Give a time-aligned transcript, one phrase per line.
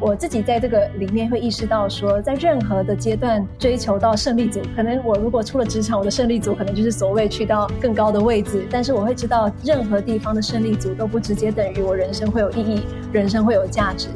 [0.00, 12.82] 我自己在这个里面会意识到说，在任何的阶段追求到胜利组，可能我如果出了职场，我的胜利组可能就是所谓去到更高的位置，但是我会知道任何地方的胜利组都不直接等于我人生会有意义，
[13.12, 14.08] 人生会有价值。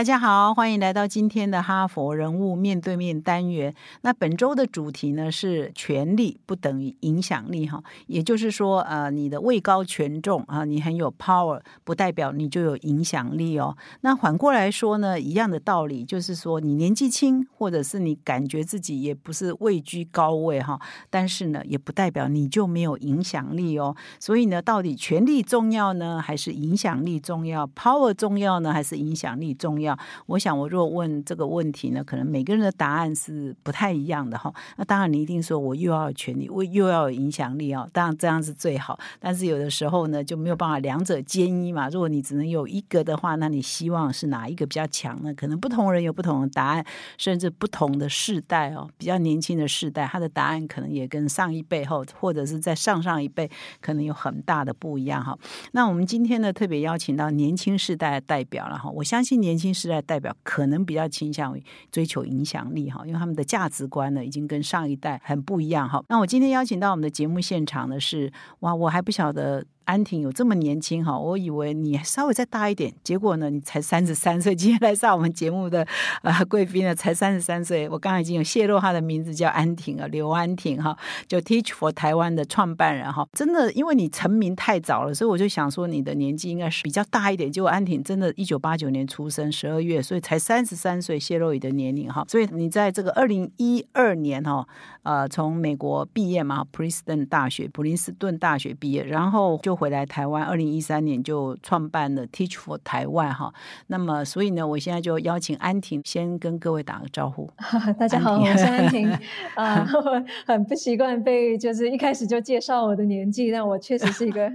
[0.00, 3.74] 大家好，欢迎来到今天的哈佛人物面对面单元。
[4.00, 13.76] 那本周的主题呢是权力不等于影响力哈，也就是说，呃，你的位高权重啊，你很有 power，不代表你就有影响力哦。
[14.00, 23.94] 那反过来说呢，一样的道理，就是说你年纪轻，或者是你感觉自己也不是位居高位哈，但是呢，也不代表你就没有影响力哦。
[24.18, 29.89] 所以呢，到底权力重要呢，还是影响力重要？power 重要呢，还是影响力重要？
[30.26, 34.52] 我想，我若问这个问题呢，可能每个人的答案是不太一样的哈。
[34.76, 37.88] 那当然，你一定说我又要有权利，我又要有影响力哦。
[37.92, 41.88] 当然这样是最好，但是有的时候呢，就没有办法两者兼一嘛。
[41.88, 45.32] 如果你只能有一个的话，那你希望是哪一个比较强呢？
[45.34, 46.84] 可能不同人有不同的答案，
[47.16, 53.50] 甚至不同的世代哦，比较年轻的世代，他的答案可能也跟上一辈后，或者是在上上一辈，
[53.80, 55.38] 可能有很大的不一样哈。
[55.72, 58.90] 那我们今天呢，特别邀请到年轻世代的代表了哈。
[58.90, 59.70] 我相信年轻。
[59.80, 66.02] 时代代表可能比较倾向于追求影响力哈，因为他们的价值观呢已经跟上一代很不一样哈。
[66.08, 69.64] 那我今天邀请到我们的节目现场的是哇，我还不晓得。
[69.90, 74.54] 安婷有这么年轻哈，我以为你稍微再大一点，结果呢，你才三十三岁。
[74.54, 75.84] 今天来上我们节目的
[76.22, 77.88] 呃贵宾呢，才三十三岁。
[77.88, 80.96] 我刚刚已经有泄露他的名字，叫安婷啊，刘安婷哈，
[81.26, 83.26] 就 Teach for 台湾的创办人哈。
[83.32, 87.50] 真的，因为你成名太早了，所以我就想说你的年纪应该是比较大一点。
[87.50, 92.24] 结果安婷真的，一九八九年出生，十二月，所以才三十三岁，泄露你的年龄哈。
[92.28, 94.64] 所以你在这个二零一二年哈，
[95.02, 99.80] 呃，从美国毕业嘛，普林斯顿大学，普林斯顿大学毕业，然后就。
[99.80, 103.50] 回来台湾，二零一三年就创办了 Teach for 台湾哈。
[103.86, 107.50] 那么，所以呢，我现在就邀请安婷先跟各位打个招呼。
[107.98, 109.10] 大家好，我是安婷。
[109.56, 109.88] 啊，
[110.44, 114.52] 很不习惯被就是一开始就介绍我的年纪，但我确实是一个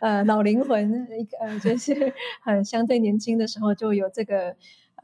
[0.00, 4.54] 呃老灵魂，一个呃就是很相对年轻的时候就有这个。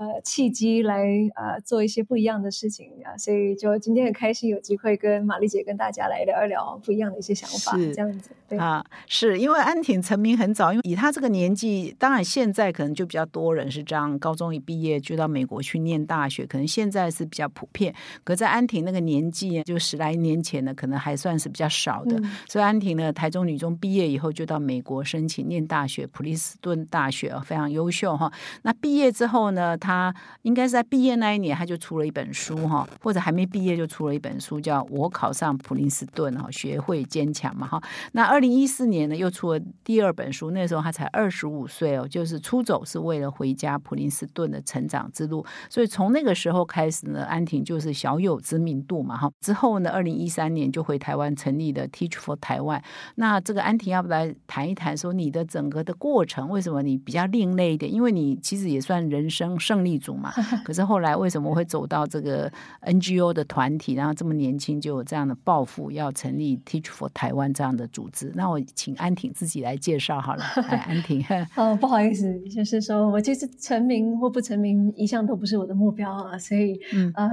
[0.01, 8.31] 呃，契机来呃做一些不一样的事情啊，所以就今天很开心有机会跟玛丽姐跟大家来聊一聊不一样的一些想法，这样子。
[8.49, 17.95] 对啊，是因为安婷成名很早，因为以她这个年纪，当然现在可能就比较多人是这样，高中一毕业就到美国去念大学，可能现在是比较普遍。
[18.25, 22.19] 可在安婷那个年纪，就十来年前呢，可能还算是比较少的。
[22.49, 28.33] 所以安婷呢，台中女中毕业以后就到美国申请念大学，普利斯顿大学非常优秀哈。
[28.63, 37.83] 那毕业之后呢，她他应该是在毕业那一年，他就出了一本书哈，或者还没毕业就出了一本书，叫《我考上普林斯顿哈，学会坚强嘛哈。
[38.13, 45.45] 那二零一四年呢，又出了第二本书，那时候他才二十五岁哦，就是出走是为了回家普林斯顿的成长之路。
[45.69, 49.29] 所以从那个时候开始呢，安婷就是小有知名度嘛哈。
[49.41, 52.81] 之后呢，二零一三年就回台湾成立的 Teach for 台湾。
[53.17, 57.93] 那这个安婷要不来谈一谈，说你的整个的过程，为什么你比较另类一点？
[57.93, 59.80] 因为你其实也算人生胜。
[59.85, 60.33] 立足嘛，
[60.65, 62.51] 可是后来为什么会走到这个
[62.83, 68.33] NGO 的团体，然后这么年轻就有这样的抱负，要成立 Teach for 台湾这样的组织？
[68.35, 70.45] 那我请安婷自己来介绍好了。
[70.87, 71.25] 安婷，
[71.57, 76.81] 哦，不好意思，就是说我其实成名或不成名一向都不是我的目标啊，所以
[77.15, 77.31] 呃，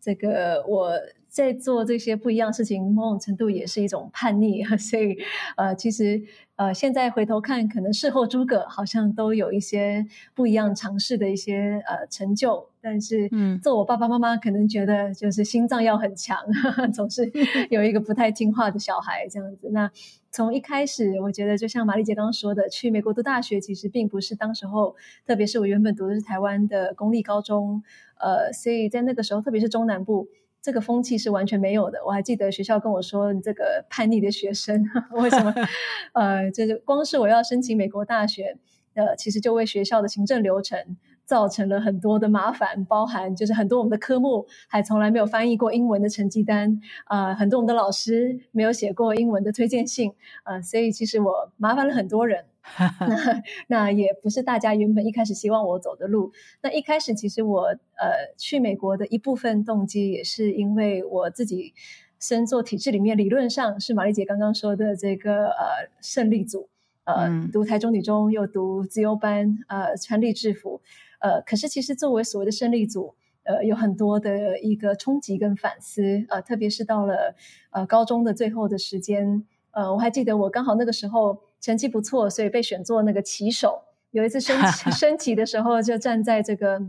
[0.00, 0.92] 这个我
[1.38, 5.16] 在做这些不一样事情，某种程度也是一种叛逆啊， 所以
[5.56, 6.22] 呃，其实。
[6.58, 10.04] 呃，现在回头看，可能事后诸葛好像都有一些
[10.34, 16.36] 不一样尝试的一些呃成就，但是，嗯，做我爸爸妈妈可能觉得就是心脏要很强，
[16.92, 17.30] 总是
[17.70, 19.70] 有一个不太听话的小孩这样子。
[19.70, 19.88] 那
[20.32, 24.96] 从一开始，我觉得就像玛丽姐刚刚说的，去美国读大学其实并不是当时候，
[25.28, 27.84] 特别是我原本读的是台湾的公立高中，
[28.18, 30.26] 呃，所以在那个时候，特别是中南部。
[30.60, 31.98] 这个风气是完全没有的。
[32.04, 35.54] 我还记得学校跟我说：“你这个叛逆的学生， 为什么？
[36.14, 38.56] 呃，就是光是我要申请美国大学，
[38.94, 50.12] 呃，其实就为学校的行政流程造成了很多的麻烦，包含就是很多我们的科目还从来没有翻译过英文的成绩单，啊，很多我们的老师没有写过英文的推荐信，
[50.42, 52.44] 啊，所以其实我麻烦了很多人。”
[53.00, 56.32] 那那也不是大家原本一开始希望我走的路。
[56.62, 61.74] 那一开始其实我呃去美国的一部分动机也是因为我自己
[62.18, 66.68] 身做体制里面理论上是玛丽姐刚刚说的这个呃胜利组，
[67.04, 70.80] 呃读台中女中又读自由班，呃穿绿制服，
[71.20, 73.14] 呃可是其实作为所谓的胜利组。
[73.44, 77.34] 呃有很多的一个冲击跟反思，呃，特别是到了
[77.70, 83.82] 呃高中的最后的时间，呃，我还记得我刚好那个时候成绩不错，所以被选做那个旗手。
[84.10, 84.60] 有一次升
[84.92, 86.80] 升旗的时候，就站在这个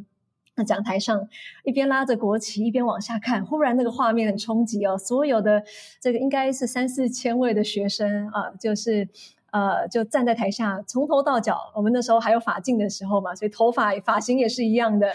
[0.66, 1.28] 讲台上，
[1.64, 3.46] 一边拉着国旗，一边往下看。
[3.46, 5.64] 忽然那个画面很冲击哦，所有的
[6.00, 9.08] 这个应该是三四千位的学生啊，就是。
[9.52, 15.12] 呃，就站在台下，从头到脚，我们那时候还有发镜的时候嘛，所以头发发型也是一样的，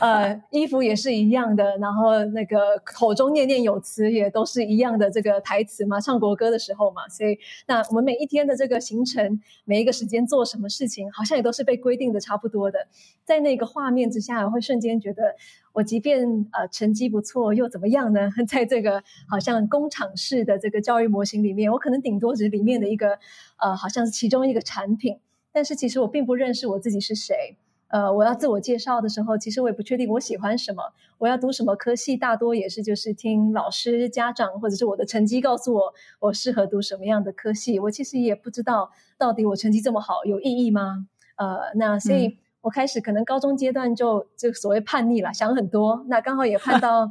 [0.00, 12.78] 呃，衣服也是一样的，然后那个口中念念有词也都是一样的这个台词嘛，唱国歌的时候嘛，所以那我们每一天的这个行程，每一个时间做什么事情，好像也都是被规定的差不多的，
[13.24, 15.34] 在那个画面之下，我会瞬间觉得。
[15.72, 18.30] 我即便呃成绩不错，又怎么样呢？
[18.46, 23.18] 在这个好像工厂式的这个教育模型里面，我可能顶多只是里面的一个
[23.58, 25.18] 呃，好像是其中一个产品。
[25.50, 27.56] 但是其实我并不认识我自己是谁。
[27.88, 30.82] 呃，我要自我介绍的时候，其实我也不确定我喜欢什么，
[31.18, 37.78] 我要读什么科系，大多也是就是听老师、家长或者是我的成绩告诉我我适合读什么样的科系。
[37.78, 41.06] 我其实也不知道到底我成绩这么好有意义吗？
[41.36, 42.38] 呃，那所以。
[42.62, 46.06] 我开始可能高中阶段就就所谓叛逆了，想很多。
[46.08, 47.10] 那刚好也 看到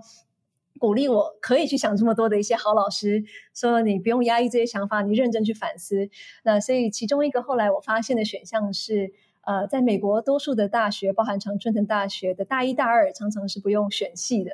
[0.79, 6.09] 鼓励我可以去想这么多的一些好老师，说你不用压抑这些想法，你认真去反思。
[6.43, 9.11] 那所以其中一个后来我发现的选项是，
[9.41, 14.51] 呃，在美国多数的大学，包含常春藤大学的大一、大二，常常是不用选系的。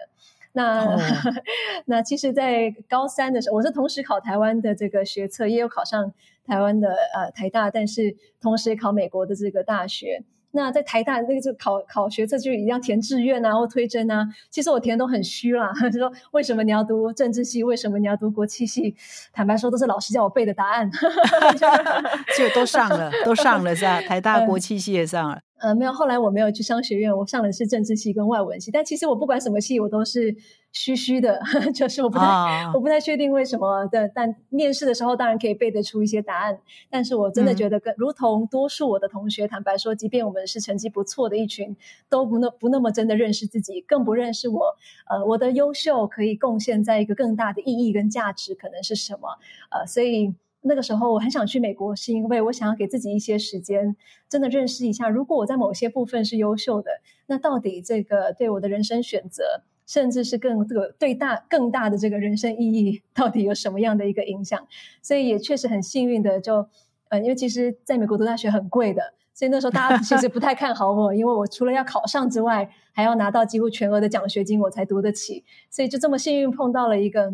[0.53, 0.97] 那
[1.85, 6.11] 那其实，在高三的时候，我是同时考台湾的这个学测，也有考上
[6.43, 10.23] 台湾的呃台大，但是同时也考美国的这个大学。
[10.57, 15.71] 那在台大那个就考考学测就一定要填志愿啊或推甄啊，其实我填都很虚啦。
[15.93, 17.63] 就说为什么你要读政治系？
[17.63, 18.95] 为什么你要读国际系？
[19.31, 20.89] 坦白说，都是老师叫我背的答案，
[22.35, 24.01] 就都上了，都上了是吧？
[24.01, 25.39] 台大国际系也上了。
[25.59, 28.69] 呃，没有，后来我没有去商学院，我上的是政治系跟外文系。
[28.71, 30.35] 但其实我不管什么系，我都是
[30.71, 31.39] 虚虚的，
[31.73, 34.07] 就是我不太，我不太确定为什么的。
[34.13, 36.59] 但面试的时候当然可以背得出一些答案。
[36.89, 41.75] 但是我真的觉得，跟如同多数我的同学坦白说，即便我们是成绩不错的一群，
[42.07, 44.75] 都不那不那么真的认识自己，更不认识我。
[45.09, 49.27] 呃，我的优秀可以贡献在一个更大的意义跟价值可能是什么？
[49.71, 50.35] 呃，所以。
[50.67, 53.95] 那个时候我很想去美国，是因为我想要给自己一些时间，
[54.29, 56.91] 真的认识一下，如果我在某些部分是优秀的，
[57.25, 64.67] 那到底这个对我的人生选择，甚至是更这个对大更大的这个人生意义，到底有什么样的一个影响？
[65.01, 66.67] 所以也确实很幸运的，就
[67.09, 75.43] 呃，因为其实在美国读大学很贵的，所以那时候大家其实不太看好我，因为我除了要考上之外，还要拿到几乎全额的奖学金，我才读得起。
[75.69, 77.33] 所以就这么幸运碰到了一个。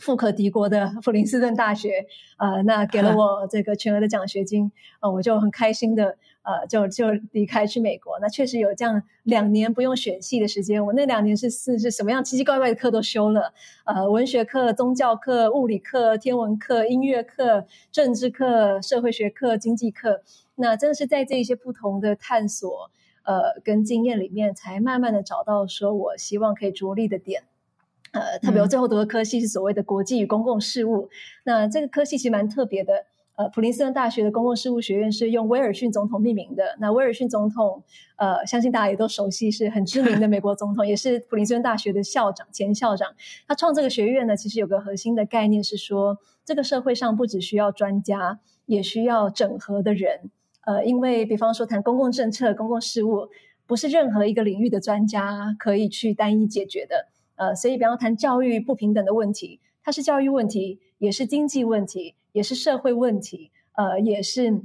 [0.00, 2.06] 富可敌国的 普林斯顿大学，
[2.38, 8.18] 呃，那给了我这个全额的奖学金，呃，我就很开心的，呃，就就离开去美国。
[8.20, 13.52] 那确实有这样两年不用选系的时间，我那两年是是是什么样奇奇怪怪的课都修了，
[13.84, 20.22] 呃，文学课、宗教课、物理课、天文课、音乐课、政治课、社会学课、经济课，
[20.56, 22.90] 那真的是在这一些不同的探索，
[23.24, 27.42] 呃，跟经验里面，才慢慢的找到说我希望可以着力的点。
[28.12, 31.08] 呃，特别我最后读的科系是所谓的国际与公共事务。
[31.44, 33.06] 那这个科系其实蛮特别的。
[33.36, 36.76] 呃，普林斯顿大学的公共事务学院是用威尔逊总统命名的。
[36.78, 37.82] 那威尔逊总统，
[38.16, 43.14] 呃，相信大家也都熟悉，是很知名的美国总统，也是普林斯顿大学的校长、前校长。
[43.48, 50.30] 他创这个学院呢，其实有个核心的概念是说，这个社会上不只需要专家，也需要整合的人。
[50.66, 53.28] 呃，因为比方说谈公共政策、公共事务，
[53.66, 57.06] 不是任何一个领域的专家可以去单一解决的。
[57.40, 64.60] 呃，所以比方谈教育不平等的问题，它是教育问题，也是经济问题，也是社会问题，呃，也是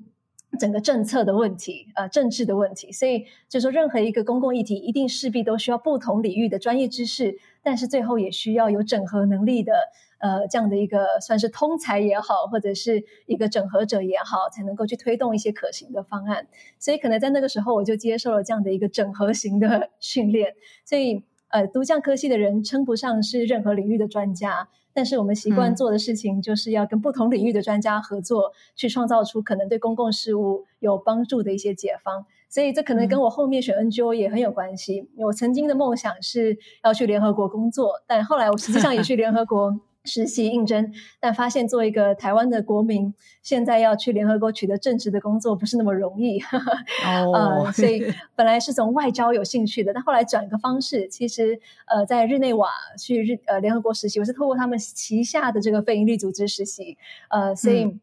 [0.60, 2.92] 整个政策的问题，呃，政治的问题。
[2.92, 9.72] 所以就说任何一个公共议题，一定势必都需要不同领域的专业知识，但是最后也需要有整合能力的，
[10.20, 16.46] 呃，这样的一个算是通才也好，或者是一个整合者也好，才能够去推动一些可行的方案。
[16.78, 21.24] 所以可能在那个时候，我就接受了这样的一个整合型的训练，所以。
[21.56, 32.26] 呃，读匠科系的人称不上是任何领域的专家，但是我们习惯做的事情就是要跟不同领域的专家合作，去创造出可能对公共事务有帮助的一些解方。
[32.50, 35.10] 所以这可能跟我后面选 NGO 也很有关系。
[35.16, 39.80] 我曾经的梦想是要去联合国工作，但后来我实际上也去联合国。
[40.06, 46.40] 实习应征，但发现做一个台湾的国民，现在要去联合国取得正职的工作不是那么容易。
[47.06, 48.04] 哦， 所以
[48.36, 56.98] 本来是从外交有兴趣的，但后来转个方式，其实呃，在日内瓦去日呃联合国实习，我是透过他们旗下的这个非营利组织实习，
[57.30, 57.98] 呃，所以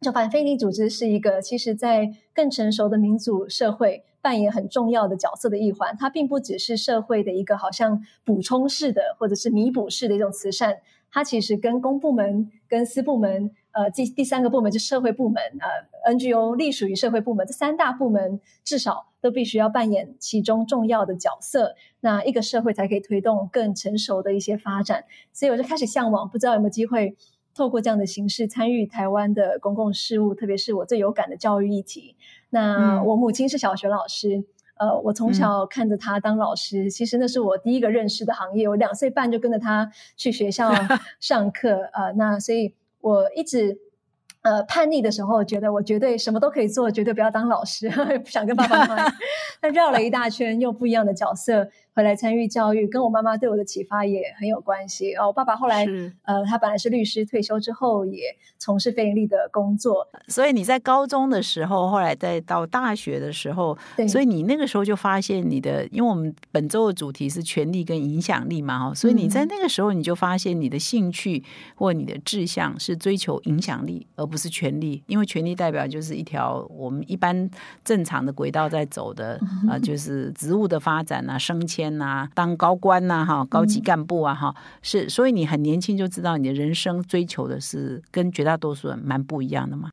[0.00, 5.96] 就反非营利组织是一个，其实在更成熟的民主社会，扮演很重要的角色的一环。
[5.98, 10.76] 它并不只是社会的一个好像补充式的或者是弥补式的一种慈善，
[11.10, 13.50] 它其实跟公部门、跟私部门。
[13.70, 25.04] 呃，第第三个部门是社会部门，呃，NGO 隶属于社会部门，这三大部门至少都必须要扮演其中重要的角色，那一个社会才可以推动更成熟的一些发展。
[25.32, 27.14] 所以我就开始向往，不知道有没有机会
[27.54, 32.16] 透过这样的形式参与台湾的公共事务，特别是我最有感的教育议题。
[32.50, 34.42] 那我母亲是小学老师，
[34.78, 38.68] 呃，我从小看着他当老师，其实那是我第一个认识的行业。
[38.68, 40.72] 我两岁半就跟着他去学校
[41.20, 42.74] 上课，呃，那所以。
[43.00, 43.78] 我一直，
[44.42, 49.12] 呃，叛逆的时候，觉得我绝对什么都可以做，绝对不要当老师， 不想跟爸爸妈妈。
[49.62, 51.68] 那绕了一大圈，又不一样的角色。
[51.98, 55.16] 回来参与教育，跟我妈妈对我的启发也很有关系。
[55.16, 55.84] 哦，我爸爸后来，
[56.22, 60.06] 呃，他本来是律师，退休之后也从事非盈利的工作。
[60.28, 63.76] 所以你在高中的时候，后来再到大学的时候，
[64.06, 71.42] 所以你那个时候就发现你的，因为我们本周的主题是权力跟影响力嘛，哈，所以你在那个时候你就发现你的兴趣
[71.74, 77.50] 或你的志向是追求影响力，而不是权力，因为权力代表就是一条我们一般
[77.84, 79.36] 正常的轨道在走的
[79.68, 81.87] 啊， 就是职务的发展啊，升迁。
[81.96, 89.88] 呐，当高官呐，哈，高级干部啊，哈，是，所以你很年轻就知道你的人生追求的是跟绝大多数人蛮不一样的嘛。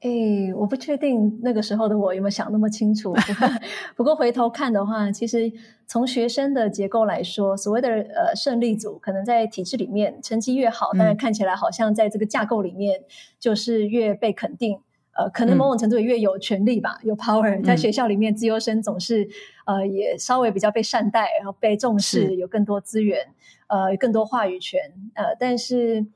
[0.00, 0.10] 哎，
[0.54, 3.14] 我不确定那个时候的我有没有想那么清楚。
[3.96, 5.50] 不过回头看的话，其实
[5.86, 13.00] 从学生的结构来说，所谓的呃胜利组，可能在体制里面成绩越好，但是看起来好像在这个架构里面
[13.40, 14.78] 就是越被肯定。
[15.18, 19.26] 呃，可能某种程度越有权利吧，有 power，在学校里面，自优生总是
[19.64, 23.26] 呃也稍微比较被善待，然后被重视，有更多资源，
[23.68, 24.78] 呃，更多话语权。
[25.14, 26.06] 呃，但是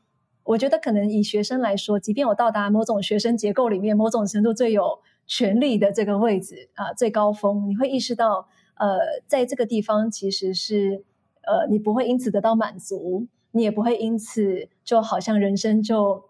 [0.45, 11.05] 我觉得可能以学生来说，即便我到达某种学生结构里面，某种程度最有权力的这个位置啊，最高峰，你会意识到，呃，在这个地方其实是
[11.47, 16.29] 呃，你不会因此得到满足，你也不会因此就好像人生就。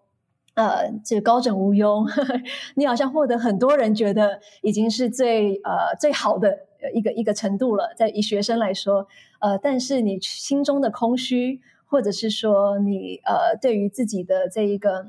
[0.60, 2.04] 呃，这高枕无忧，
[2.76, 9.06] 你好像获得很多人觉得已经是最呃最好的一个一个程度了，在以学生来说，
[9.38, 15.06] 呃，但是你心中的空虚，或者是说你呃对于自己的这一个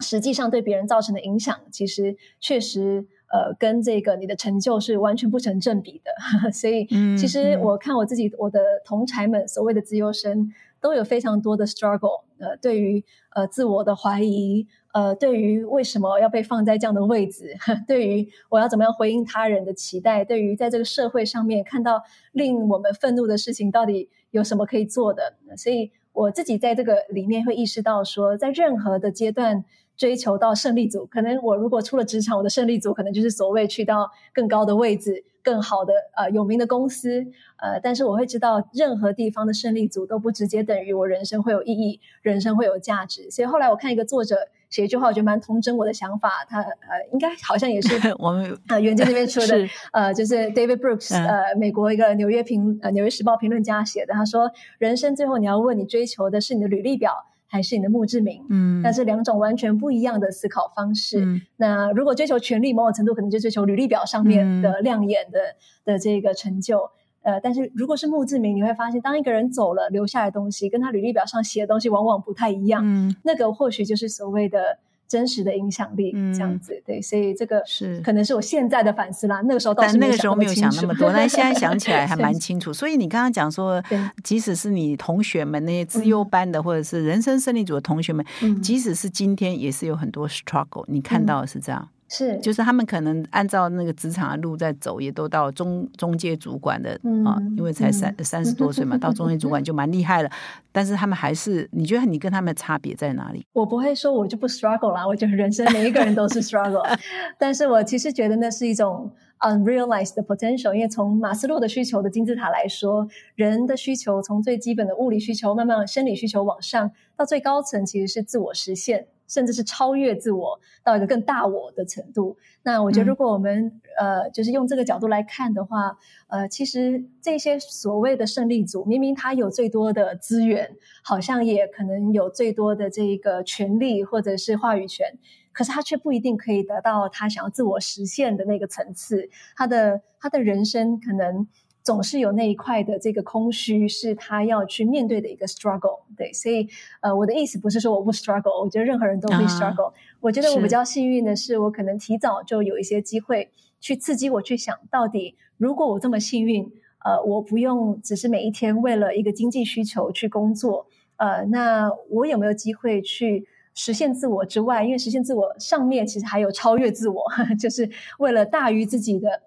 [0.00, 10.52] 实际上对别人造成的影响，其实确实呃跟这个你的成就是完全不成正比的， 所以其实我看我自己我的同才们所谓的自由生。
[10.78, 17.54] 都有非常多的 struggle，呃，对于呃自我的怀疑，呃，对于为什么要被放在这样的位置，
[17.86, 22.02] 对于我要怎么样回应他人的期待，对于在这个社会上面看到
[22.32, 25.36] 令我们愤怒的事情，到底有什么可以做的？
[25.56, 29.64] 所以我自己在这个里面会意识到，说在任何的阶段
[29.96, 35.24] 追求到胜利组，可能我如果出了职场，我的胜利组可能就是所谓去到更高的位置。
[35.46, 37.24] 更好的呃有名的公司
[37.58, 43.30] 呃，但是我会知道任何地方的胜利组都不直接等于我人生会有意义，人生会有价值。
[43.30, 44.36] 所以后来我看一个作者
[44.68, 46.44] 写一句话，我觉得蛮童真我的想法。
[46.48, 54.12] 他呃应该好像也是 我们呃原件那边出的，呃就是 David Brooks 呃美国一个纽约评呃纽约时报评论家写的。
[54.14, 57.12] 他说人生最后你要问你追求的是你的履历表。
[57.56, 61.24] 还是你的墓志铭，嗯，那是两种完全不一样的思考方式。
[61.24, 65.38] 嗯那如果追求权力，某种程度可能就追求履历表上面的亮眼的
[65.84, 66.90] 的这个成就。
[67.22, 72.82] 呃，但是如果是墓志铭，你会发现，当一个人走了，留下来的东西跟他履历表上写的东西往往不太一样。
[72.84, 74.78] 嗯，那个或许就是所谓的。
[75.08, 79.40] 真实的影响力，这样子对，所以这个是可能是我现在的反思啦。
[79.44, 82.72] 那个时候，但那个时候没有想那么多，但现在 想起来还蛮清楚。
[82.72, 83.82] 所以你刚刚讲说，
[84.22, 88.24] 即使是你同学们那些资优班的，或者是人生胜利组的同学们，
[88.62, 90.84] 即使是今天，也是有很多 struggle。
[90.88, 91.88] 你看到的是这样。
[92.08, 96.92] 是，就是他们可能按照那个职场的路在走，也都到中中介主管的
[97.24, 100.30] 啊，因为才三三十多岁嘛，到中介主管就蛮厉害了。
[100.70, 103.44] 但是他们还是，你觉得你跟他们的差别在哪里？
[103.52, 106.86] 我不会说我就不 struggle 啦，我觉得人生每一个人都是 struggle。
[107.38, 109.10] 但是我其实觉得那是一种
[109.40, 119.06] unrealized potential，因为从马斯洛的需求的金字塔来说，人的需求从最基本的物理需求，慢慢生理需求往上，到最高层其实是自我实现。
[119.28, 122.36] 甚至是超越自我到一个更大我的程度。
[122.62, 125.96] 那我觉得，如果我们呃，就是用这个角度来看的话，
[126.28, 135.18] 呃，其实这些所谓的胜利组，明明他有最多的资源，好像也可能有最多的这个权利或者是话语权，
[135.52, 139.28] 可是他却不一定可以得到他想要自我实现的那个层次。
[139.56, 141.46] 他的他的人生可能。
[141.86, 146.00] 总是有那一块的这个空虚，是他要去面对的一个 struggle。
[146.16, 146.68] 对，所以
[147.00, 149.92] 呃，我的意思不是说我不 struggle，我觉得任何人都会 struggle。
[150.18, 156.68] 我觉得我比较幸运的是，我可能提早就有一些机会去刺激我去想到底，如果我这么幸运，
[157.04, 160.88] 呃，我不用只是每一天为了一个经济需求去工作，
[161.18, 164.82] 呃，那我有没有机会去实现自我之外？
[164.82, 167.22] 因为实现自我上面其实还有超越自我，
[167.60, 167.88] 就是
[168.18, 169.42] 为了大于自己的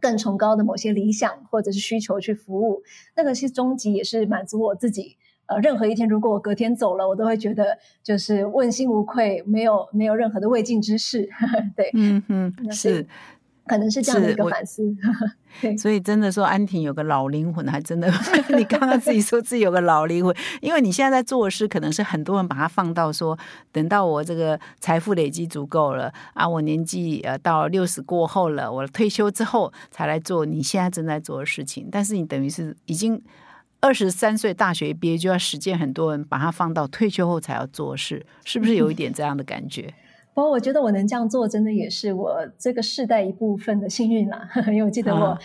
[0.00, 2.82] 更崇高的某些理想或者是需求去服务，
[3.16, 5.16] 那个是终极，也是满足我自己。
[5.46, 11.28] 呃，任何一天，如果我隔天走了，我都会觉得就是问心无愧，没有没有任何的未尽之事。
[11.76, 13.04] 对，嗯嗯，是，
[13.70, 14.82] 可能是这样的一个反思。
[15.78, 18.12] 所以真的说安婷有个老灵魂，还真的，
[18.56, 23.38] 你刚刚自己说自己有个老灵魂，因为你现在在做的事，可能是很多人把它放到说，
[23.70, 33.22] 等到我这个财富累积足够了啊，我年纪呃到六十过后了，我退休之后才来做你现在正在做的事情，但是你等于是已经。
[33.82, 39.94] 二十三岁大学毕业就要实践，很多人把它放到退休后才要做事，是不是有一点这样的感觉？
[40.40, 44.48] 不过我觉得我能这样做，真的也是我这个世代一部分的幸运啦。
[44.72, 45.38] 因为我记得我，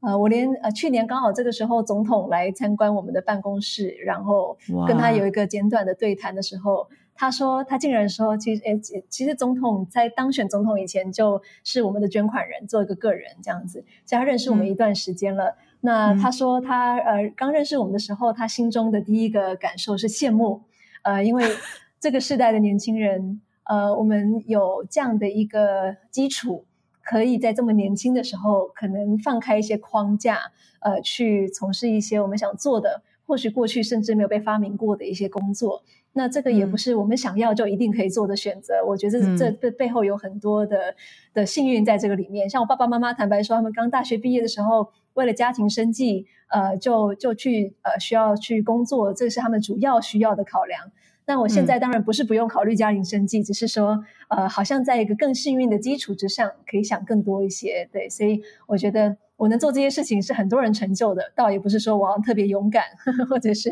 [0.00, 4.56] 呃，我连呃去年刚好这个时候总统来参观我们的办公室，然后
[4.88, 15.54] 跟他有一个简短的对谈的时候，他说他竟然说，其实诶，其实总统在当选总统以前就是我们的捐款人，做一个个人这样子，所以他认识我们一段时间了。
[15.82, 20.62] 那他说，他呃刚认识我们的时候，他心中的第一个感受是羡慕，
[21.02, 21.44] 呃，因为
[22.00, 26.64] 这个时代的年轻人，呃，我们有这样的一个基础，
[27.02, 35.82] 可以在这么年轻的时候，可能放开一些框架，呃，去从事一些我们想做的，或许过去甚至没有被发明过的一些工作。
[36.14, 38.84] 那这个也不是我们想要就一定可以做的选择。
[38.86, 40.94] 我觉得这这背后有很多的
[41.32, 42.50] 的幸运在这个里面。
[42.50, 44.90] 像我爸爸妈妈坦白说，他们刚大学毕业的时候。
[45.14, 50.90] 为了家庭生计，呃，就就去呃需要去工作，这是他们主要需要的考量。
[51.26, 57.88] 那我现在当然不是不用考虑家庭生计，只是说，呃，好像在一个更幸运的基础之上，可以想更多一些。
[57.92, 59.16] 对，所以我觉得。
[59.42, 62.84] 我能做这些事情是很多人成就的，倒也不是说我特别勇敢，
[63.28, 63.68] 或者是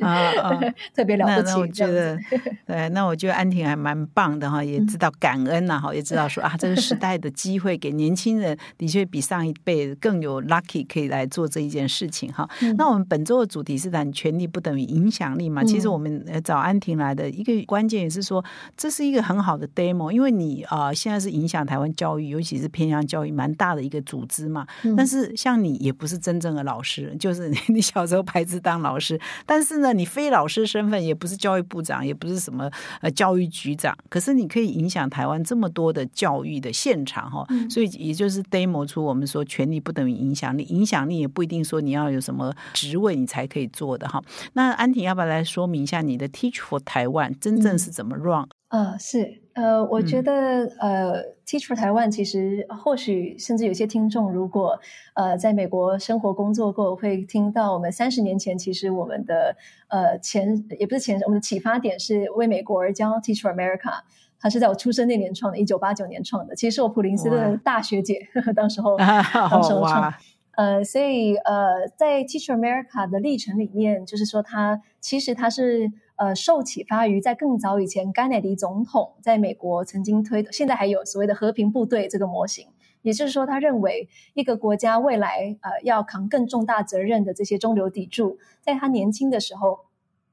[0.93, 1.53] 特别了不起。
[1.53, 2.19] 那我觉得，
[2.67, 12.49] 对，那我觉得安婷还蛮棒的哈，也知道感恩呐，哈，也知道说啊，这个时代的机会给年轻人的确比上一辈更有 lucky 可以来做这一件事情哈。
[12.77, 15.63] 那我们本周的主题是谈权力不等于影响力嘛？
[15.63, 18.45] 其实我们找安婷来的一个关键也是说，
[18.77, 24.67] 这是一个很好的 demo，因为你啊，现在是影响台湾教育，尤其是偏向教育蛮大的一个组织嘛。
[24.97, 32.71] 但是像你也不是真正的老师， 就是 你小时候排斥当老师，但是呢，你非老师身份也不是教育部长，也不是什么
[33.01, 44.23] 呃教育局长，可是你可以影响台湾这么多的教育的现场哈，所以也就是 demo 出我们说权力不等于影响力，影响力也不一定说你要有什么职位你才可以做的哈。
[44.55, 48.47] 那安婷要不要来说明一下你的 Teach for 台湾真正是怎么 run？
[48.71, 50.33] 呃，是，呃，我觉得，
[50.79, 54.79] 呃，Teach for 台湾其实或许甚至有些听众，如果
[55.15, 59.57] 呃在美国生活工作过，会听到我们三十年前，其实我们的
[59.89, 64.03] 呃前也不是前，我们的启发点是为美国而教 Teach for America，
[64.39, 68.97] 它是在我出生那年创的，一九八九年创的，其实是我普林斯顿大学姐， 当时候
[69.51, 70.15] 当时候创。
[70.57, 82.67] 呃，所以呃，在 Teach America 的历程里面，就是说，它其实它是呃受启发于在更早以前，甘乃迪总统在美国曾经推，现在还有所谓的和平部队这个模型，
[83.01, 89.79] 也就是说，他认为一个国家未来呃要扛更重大责任的这些中流砥柱，在他年轻的时候，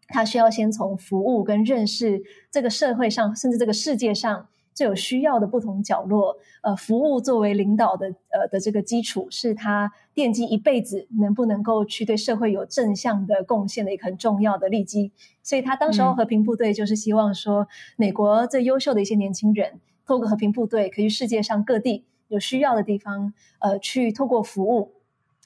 [0.10, 2.21] 他需要先从服务跟认识
[2.52, 4.50] 这个社会上，甚至这个世界上。
[4.77, 15.11] 最有需要的不同角落，呃，服务作为领导的呃的这个基础，是他奠基一辈子能不能够去对社会有正向的贡献的一个很重要的利基。
[15.41, 24.91] 所以他当时候和平部队就是希望说，美国最优秀的一些年轻人，透过和平部队，可以世界上各地有需要的地方，呃，去透过服务，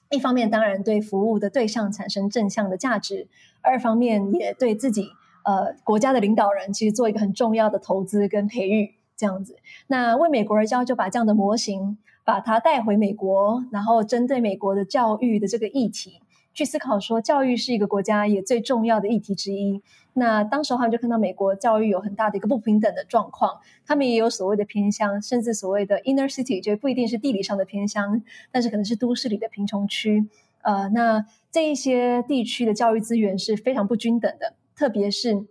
[0.10, 3.30] 一方面当然对服务的对象产生正向的价值，
[3.62, 5.08] 二方面也对自己
[5.46, 8.96] 呃国家的领导人，其实做一个很重要的投资跟培育。
[9.22, 9.56] 这样子，
[9.86, 16.24] 那为美国而教就把这样的模型把它带回美国，然后针对美国的教育的这个议题
[16.56, 19.84] 去思考，说教育是一个国家也最重要的议题之一。
[20.14, 30.28] 那当时他们就看到美国教育有很大的一个不平等的状况，他们也有所谓的偏乡，甚至所谓的 inner city，就不一定是地理上的偏乡，但是可能是都市里的贫穷区。
[30.64, 35.46] 呃，那这一些地区的教育资源是非常不均等的，特别是。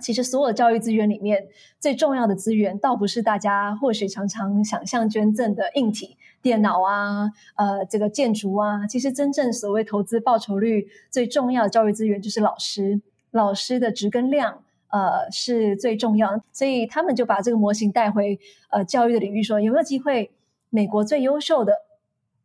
[0.00, 1.48] 其实，所有教育资源里面
[1.80, 8.86] 最重要的资源，倒不是大家或许常常想象捐赠的硬体、电脑啊，呃，这个建筑啊。
[8.86, 13.00] 其实，真正所谓投资报酬率最重要的教育资源，就是老师。
[13.32, 16.42] 老师的值跟量，呃，是最重要的。
[16.52, 18.38] 所以，他们就把这个模型带回
[18.70, 20.30] 呃教育的领域，说有没有机会，
[20.70, 21.72] 美国最优秀的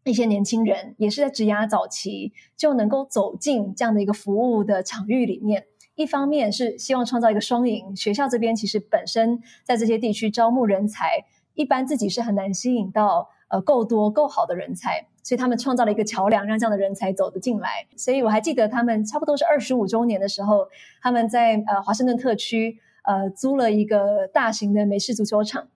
[0.03, 5.67] 一些年轻人，也是在职涯早期就能够走进这样的一个服务的场域里面。
[5.95, 17.85] 一方面是希望创造一个双赢，学校这边其实本身在这些地区招募人才，一般自己是很难吸引到呃够多够好的人才，所以他们创造了一个桥梁，让这样的人才走得进来。
[17.95, 20.67] 所以我还记得他们差不多是二十五周年的时候，
[21.01, 25.67] 他们在呃华盛顿特区呃租了一个大型的美式足球场，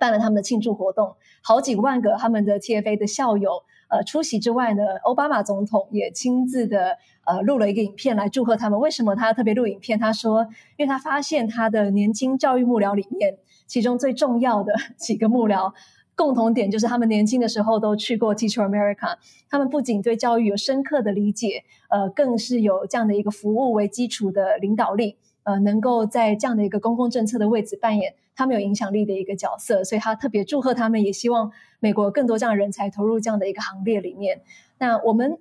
[0.00, 3.64] 办了他们的庆祝活动，好几万个他们的 TFA 的校友。
[3.92, 8.80] 呃，出席之外呢，奥巴马总统也亲自的呃录了一个影片来祝贺他们。
[8.80, 9.98] 为什么他特别录影片？
[9.98, 10.44] 他说，
[10.78, 15.70] 因为他发现他的年轻教育幕僚里面，其中最重要的 几个幕僚
[16.14, 19.16] 共同点就是他们年轻的时候都去过 Teacher America。
[19.50, 25.18] 他们不仅对教育有深刻的理解，呃，更是有这样的一个服务为基础的领导力。
[25.44, 31.50] 呃，能够在这样的一个公共政策的位置扮演他们有影响力的一个角色，所以他特别祝贺他们，也希望
[31.80, 34.40] 美国更多这样的人才投入这样的一个行列里面。
[34.78, 35.38] 那我们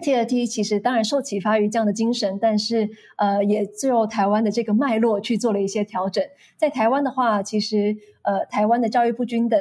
[0.00, 6.22] TRT 其实当然受启发于这样的精神，但是呃，也就台湾的这个脉络去做了一些调整。
[6.56, 9.60] 在台湾的话，其实呃，台湾的教育不均等，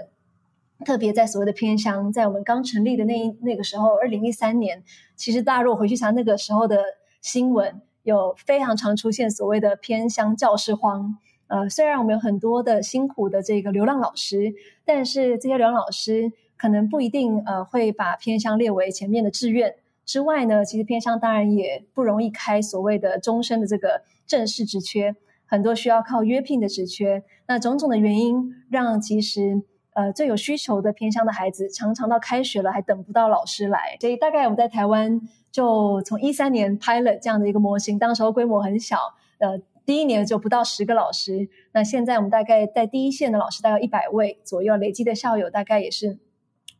[0.85, 4.83] 特别在所谓的偏乡，在我们刚成立的那一那个时候，二零一三年，
[5.15, 6.83] 其实大家如果回去查那个时候的
[7.21, 7.81] 新闻。
[8.07, 11.17] 有非常常出现所谓的偏乡教师荒，
[11.47, 14.53] 呃，虽然我们有很多的辛苦的这个流浪老师，
[14.85, 19.75] 但是这些流浪老师可能不一定呃会把偏乡列为前面的志愿。
[20.05, 25.13] 之外呢，其实偏乡当然也不容易开所谓的终身的这个正式职缺，
[25.45, 27.25] 很多需要靠约聘的职缺。
[27.45, 29.63] 那种种的原因，让其实
[29.97, 33.97] 呃最有需求的偏乡的孩子，常常到开学了还等不到老师来。
[33.99, 35.19] 所以大概我们在台湾。
[35.49, 38.97] 就从一三年拍了这样的一个模型，当时候规模很小，
[39.39, 41.49] 呃，第一年就不到十个老师。
[41.71, 46.19] 那现在我们大概在第一线的老师大概一百位左右，累积的校友大概也是。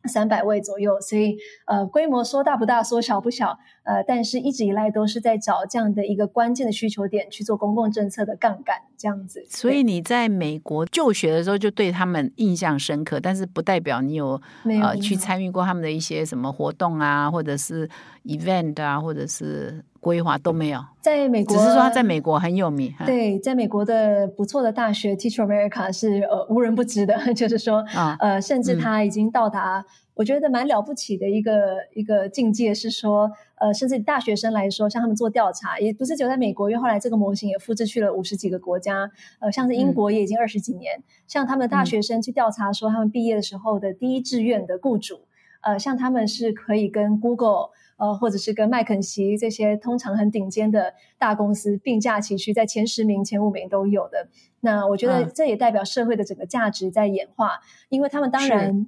[0.04, 9.44] 三百位左右，所以呃，规模说大不大，说小不小，呃，但是一直以来都是在找这样的一个关键的需求点去做公共政策的杠杆，这样子。
[9.48, 14.40] 所以你在美国就学的时候就对他们印象深刻，但是不代表你有
[14.82, 17.88] 呃去参与过他们的一些什么活动啊，或者是
[18.24, 19.84] event 啊，或者是。
[20.00, 22.94] 规划都没有，在美国只是说他在美国很有名。
[23.04, 28.16] 对，在美国的不错的大学，Teacher America 是呃无人不知的， 就是说啊。
[28.20, 29.84] 呃，甚至他已经到达
[30.14, 45.20] 我觉得蛮了不起的一个一个境界，是说呃，甚至大学生来说，像他们做调查，也不是只有在美国，因为后来这个模型也复制去了五十几个国家，呃，像是英国也已经二十几年，像他们的大学生去调查说，他们毕业的时候的第一志愿的雇主，
[45.62, 47.70] 呃，像他们是可以跟 Google。
[47.98, 54.28] 呃，或者是跟麦肯锡这些通常很顶尖的大公司并驾齐驱，在前十名、前五名都有的。
[54.60, 58.86] 那我觉得这也代表社会的整个价值在演化，因为他们当然，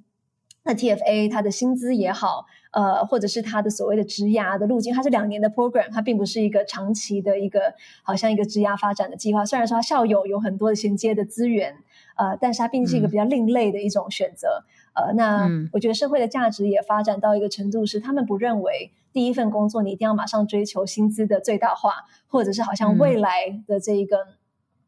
[0.62, 9.44] 那 TFA 它的薪资也好，呃，或者是它的所谓的职涯的路径，它是两年的 program，它并不是一个长期的一个，好像一个职涯发展的计划。
[9.44, 11.78] 虽然说它校友有很多的衔接的资源，
[12.16, 14.64] 呃，但是它毕竟是一个比较另类的一种选择。
[14.92, 21.92] 呃，那我觉得社会的价值也发展到一个程度，是他们不认为第一份工作你一定要马上追求薪资的最大化，
[22.26, 24.16] 或者是好像未来的这一个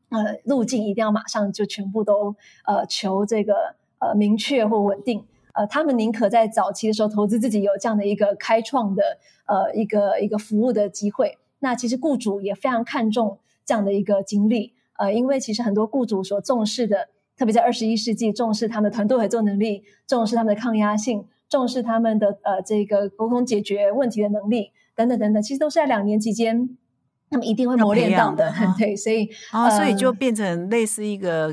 [0.08, 2.34] 呃路径一定要马上就全部都
[2.66, 5.24] 呃求这个呃明确或稳定。
[5.54, 9.02] 呃，他们宁可在早期的时候投资自己有这样的一个开创的
[9.46, 11.38] 呃一个一个服务的机会。
[11.60, 17.08] 那其实雇主也非常看重这样的一个经历，呃，因为其实很多雇主所重视的。
[17.42, 26.78] 特别在二十一世纪，重视他们的团队合作能力，重视他们的抗压性，重视他们的呃这个沟通解决问题的能力等等等等，其实都是在两年期间，
[27.28, 28.54] 他们一定会磨练到的。
[28.78, 31.52] 对，所以啊，所以就变成类似一个。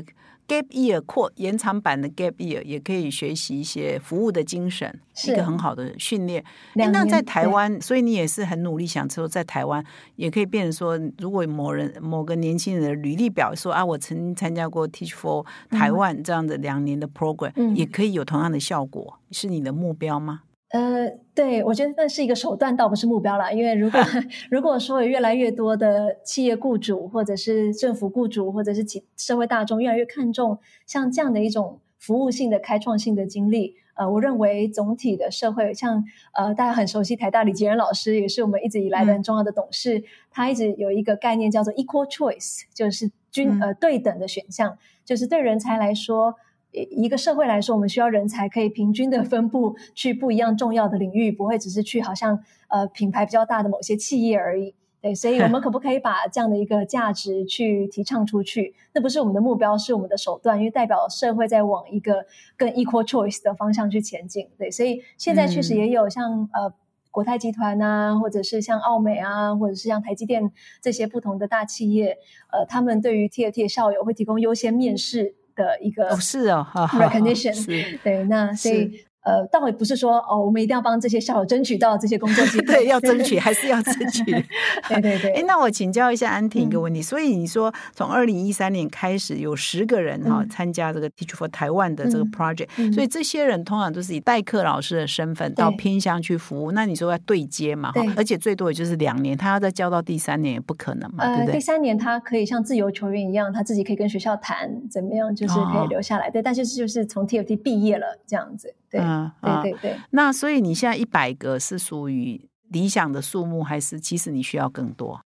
[0.50, 6.44] Gap year 扩延长版的 Gap year 也可以学习一些服务的精神，一个很好的训练。
[6.74, 9.84] 那在台湾，所以你也是很努力想说，在台湾
[10.16, 20.40] 也可以变成说，如果某人某个年轻人的履历表说啊，我曾经参加过 Teach for 台湾这样的两年的 program，也可以有同样的效果，是你的目标吗？
[20.70, 23.52] 呃，对，我觉得那是一个手段，倒不是目标了。
[23.52, 24.00] 因为如果
[24.50, 36.04] 如果说有越来越多的企业雇主，或者是政府雇主，或者是其社会大众越来越看重像这样的一种服务性的开创性的经历，呃，我认为总体的社会，像
[36.34, 46.36] 呃大家很熟悉台大李杰仁老师，也是我们一直以来的很重要的董事，他一直有一个概念叫做 equal choice，就是均呃对等的选项，就是对人才来说。
[46.72, 54.74] 一个社会来说，我们需要人才可以平均的分布去不一样重要的领域，不会只是去好像呃品牌比较大的某些企业而已。
[55.00, 58.74] 对，所以我们可不可以把这样的一个价值去提倡出去？
[58.92, 62.24] 那不是我们的目标，是我们的手段，因为代表社会在往一个
[62.56, 64.48] 更 equal choice 的方向去前进。
[64.58, 66.72] 对，所以现在确实也有像呃。
[67.12, 72.16] 国泰集团啊，或者是像奥美啊，或者是像台积电这些不同的大企业，
[72.52, 79.04] 呃，他们对于 TFT 的校友会提供优先面试的一个哦是哦，recognition，对，那所以。
[79.22, 84.24] 呃，倒也不是说哦，我们一定要帮这些校友争取到这些工作机会， 对，要争取 还是要争取。
[84.88, 85.32] 对对对。
[85.32, 96.72] 哎，那我请教一下安婷一个问题，所以你说从二零一三年开始有十个人哈参加这个 Teach for Taiwan 的这个 project，所以这些人通常都是以代课老师的身份到偏乡去服务。
[96.72, 97.92] 那你说要对接嘛？
[97.92, 101.54] 哈，而且最多也就是两年，他要再教到第三年也不可能嘛，对不对？
[101.54, 106.30] 第三年他可以像自由球员一样，他自己可以跟学校谈怎么样，就是可以留下来。
[106.30, 108.74] 对，但是就是从 TFT 毕业了这样子。
[108.90, 109.00] 对，
[109.40, 109.96] 对对对。
[110.10, 115.20] 那所以你现在一百个是属于理想的数目，还是其实你需要更多？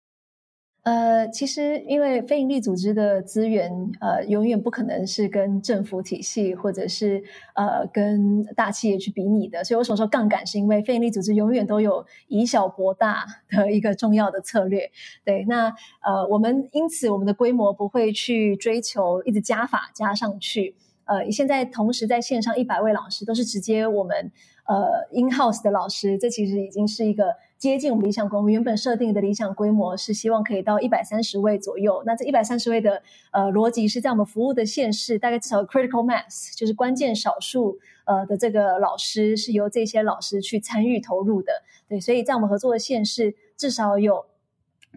[0.83, 3.71] 呃，其实因为非营利组织的资源，
[4.01, 7.23] 呃，永远不可能是跟政府体系或者是
[7.55, 9.63] 呃跟大企业去比拟的。
[9.63, 14.91] 所以我所说杠杆，是因为非营利组织永远都有以小博大的一个重要的策略。
[15.23, 20.75] 对，那呃，我们因此我们的规模不会去追求一直加法加上去。
[21.05, 24.31] 呃，现在同时在线上一百位老师都是直接我们
[24.65, 28.49] 呃 in house 的老师，这其实已经是一个接近我们理想规模。
[28.49, 32.01] 原本设定的理想规模是希望可以到一百三十位左右。
[32.05, 41.51] 那这一百三十位的呃逻辑是在我们服务的县市，大概至少 critical mass，就是关键少数呃的这个老师是由这些老师去参与投入的。
[41.87, 44.25] 对，所以在我们合作的县市至少有。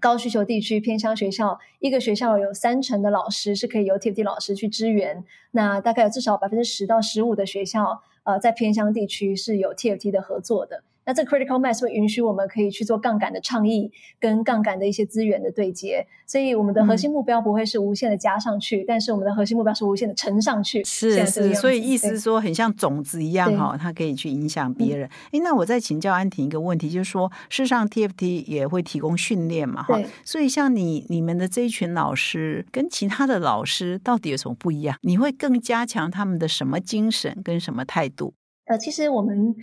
[0.00, 5.24] 高需求地区偏乡学校，一个学校有三成的老师是可以由 TFT 老师去支援。
[5.52, 10.82] 那大概有至少百分之十到十五的学校，呃，在偏乡地区是有 TFT 的合作的。
[11.07, 16.05] 那这个 critical mass 会允许我们可以去做杠杆的倡议，跟杠杆的一些资源的对接。
[16.27, 20.83] 所以我们的核心目标不会是无限的加上去，但是我们的核心目标是无限的乘上去。
[20.83, 25.09] 是是，所以意思是说，很像种子一样哈，它可以去影响别人。
[25.31, 34.99] 哎，那我再请教安婷一个问题，就是说，事实上 TFT 也会提供训练嘛哈，所以像你你们的这一群老师跟其他的老师到底有什么不一样？
[35.03, 38.35] 你会更加强他们的什么精神跟什么态度？
[38.64, 39.55] 呃，其实我们。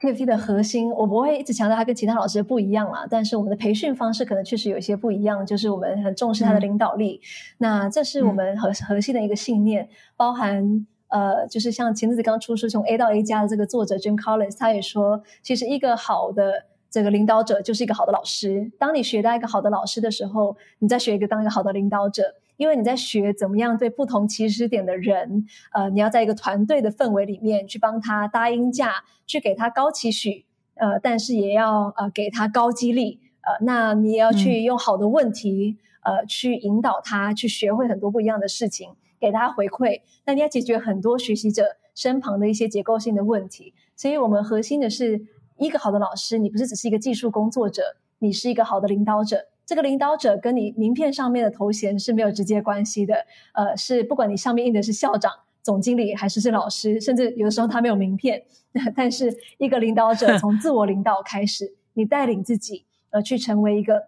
[0.00, 7.20] TFT 的核心，我不会一直强调它跟其他老师不一样啦，但是我们的培训方式可能确实有一些不一样，就是我们很重视他的领导力。
[7.58, 18.70] 那这是我们核核心的一个信念，包含呃，就是像前阵子刚出书从 A 到 A 加的这个作者 Jim Collins，他也说，其实一个好的这个领导者就是一个好的老师。
[18.78, 22.34] 当你学到一个好的老师的时候，你再学一个当一个好的领导者。
[22.58, 30.44] 因为你在学怎么样对不同起始点的人，呃，你要在一个团队的氛围里面去帮他搭音架，去给他高期许，
[30.74, 38.90] 呃，但是也要呃给他高激励，呃，那你也要去用好的问题，呃，去引导他去学会很多不一样的事情，
[39.20, 40.02] 给他回馈。
[40.26, 43.72] 那你要解决很多学习者身旁的一些结构性的问题。
[43.94, 45.20] 所以我们核心的是
[45.58, 49.46] 一个好的老师，你不是只是一个技术工作者，你是一个好的领导者。
[49.68, 55.30] 这个领导者跟你名片上面的头衔是没有直接关系的，呃，是不管你上面印的是校长、
[55.62, 58.42] 总经理还是是老师，甚至有的时候他没有名片，
[58.96, 64.02] 但是一个领导者 从自我领导开始，你带领自己，呃，去成为一个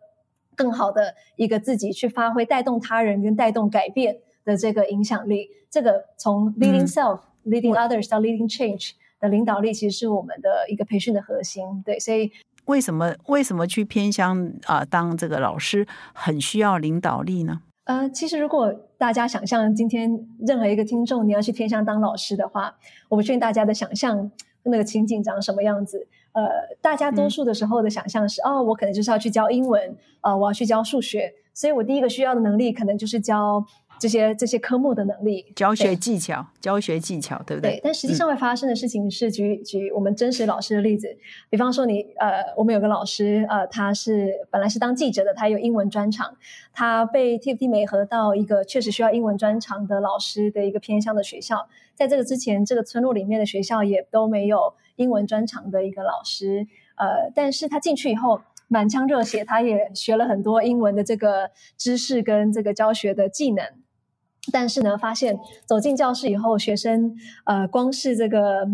[0.56, 5.50] 更好的一个自己，去发挥带动他人跟带动改变的这个影响力。
[5.70, 11.82] 这个从 leading self、leading others 到 leading change 的领导力，其实是我们的一个培训的核心。
[11.84, 12.32] 对，所以。
[12.70, 17.62] 为什么为什么去偏乡啊当这个老师很需要领导力呢？
[17.84, 22.74] 呃，其实如果大家想象今天任何一个听众你要去偏乡当老师的话，
[23.08, 24.30] 我不确定大家的想象
[24.62, 26.06] 那个情景长什么样子。
[26.32, 26.48] 呃，
[26.80, 33.64] 大家多数的时候的想象是哦，我可能就是要去教英文，呃，我要去教数学，所以我第一个需要的能力可能就是教。
[34.00, 37.72] 这些这些科目的能力，教学技巧，教学技巧，对不对？
[37.72, 37.80] 对。
[37.84, 41.14] 但实际上会发生的事情是，举举我们真实老师的例子，
[41.50, 46.34] 比方说你呃，我们有个老师呃，他是本来是当记者的，他有英文专长，
[46.72, 63.62] 他被 TFT 美合到一个确实需要英文专长的老师的一个偏向的学校，在这个之前，这个村落里面的学校也都没有英文专长的一个老师，呃，但是他进去以后满腔热血，他也学了很多英文的这个知识跟这个教学的技能。
[64.52, 68.68] 但是呢，发现走进教室以后，学生呃，光是这个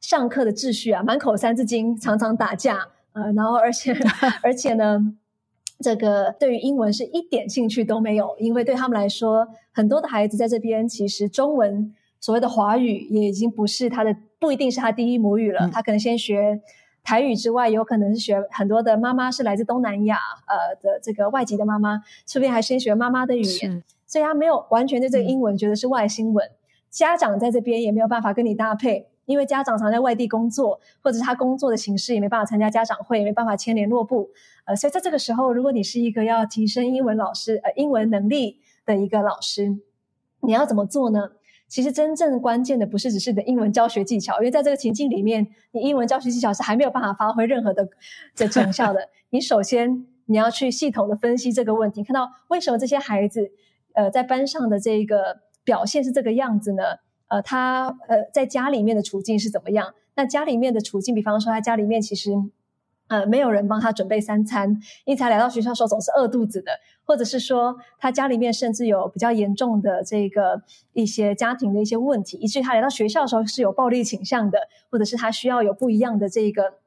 [0.00, 3.94] 上课的秩序啊，满口三字经，常常打架，呃，然后而且
[4.42, 4.98] 而且呢，
[5.80, 16.60] 这个对于英文是一点兴趣都没有，因为对他们来说，很多的孩子在这边其实中文所谓的华语也已经不是他的，不一定是他第一母语了，他可能先学。
[17.04, 21.96] 台语之外，有可能是学很多的妈妈是来自东南亚呃的这个外籍的妈妈，
[22.28, 26.46] 说不定还先学妈妈的语言，所以他没有完全对这个英文觉得是外星文。
[26.90, 34.28] 家长在这边也没有办法跟你搭配，因为家长常在外地工作，或者是他工作的形式也没办法参加家长会，也没办法签联络簿。
[34.66, 39.78] 呃，所以在这个时候，如果你是一个要提升英文老师呃英文能力的一个老师，
[40.40, 41.30] 你要怎么做呢？
[41.66, 47.88] 其实真正关键的不是只是你的英文教学技巧，因为在这个情境里面，你英文教学技巧是还没有办法发挥任何的
[48.36, 49.08] 的成效的。
[49.30, 53.52] 你首先你要去系统的分析这个问题，看到为什么这些孩子
[53.94, 56.82] 呃在班上的这个表现是这个样子呢？
[57.28, 59.94] 呃，他呃在家里面的处境是怎么样？
[60.14, 62.32] 那家里面的处境，比方说他家里面其实。
[63.08, 66.72] 呃，没有人帮他准备三餐，因此来到学校时候总是饿肚子的，
[67.04, 70.62] 或者是说他家里面甚至有比较严重的这个
[70.94, 76.78] 一些家庭的一些问题，以至于他来到学校的时候是有暴力倾向的，或者是他需要有不一样的这个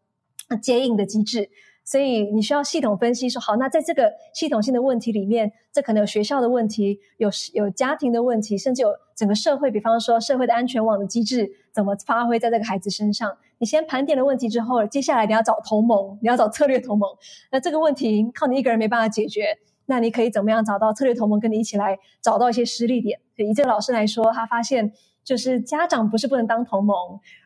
[0.60, 1.52] 接应的机制。
[1.86, 13.38] 所以你需要系统分析，说好，那在这个系统性的问题里面，这可能有学校的问题，有有家庭的问题，甚至有整个社会，比方说社会的安全网的机制怎么发挥在这个孩子身上。
[13.60, 17.08] 你先盘点了问题之后，接下来你要找同盟，你要找策略同盟。
[17.52, 23.19] 那这个问题靠你一个人没办法解决，那你可以怎么样找到策略同盟，跟你一起来找到一些失利点？
[23.36, 24.91] 以这个老师来说，他发现
[25.24, 26.98] 就是家长不是不能当同盟，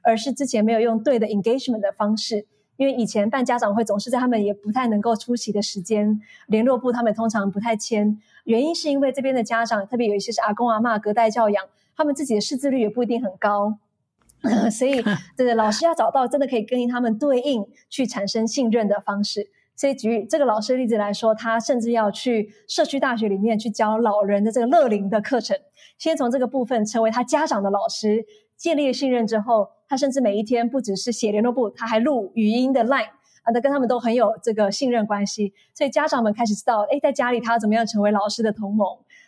[0.01, 2.47] 而是之前没有用对的 engagement 的方式。
[2.79, 11.65] 因为以前办家长会总是在他们也不太能够出席的时间，联络部他们通常不太签，原因是因为这边的家长，特别有一些是阿公阿妈隔代教养，
[11.97, 13.77] 他们自己的识字率也不一定很高，
[14.71, 15.03] 所以
[15.35, 19.49] 这个老师要找到真的可以跟他们对应去产生信任的方式。
[19.75, 25.57] 所以举这个老师的例子来说，他甚至要去社区大学里面去教老人的这个乐龄的课程，
[25.97, 29.67] 先从这个部分成为他家长的老师，建立了信任之后。
[29.89, 33.09] 他甚至每一天不只是写联络簿，他还录语音的 line
[33.41, 38.87] 啊，那跟他们都很有这个信任关系，所以家长们开始知道，哎，在家里他怎么样成为老师的同盟。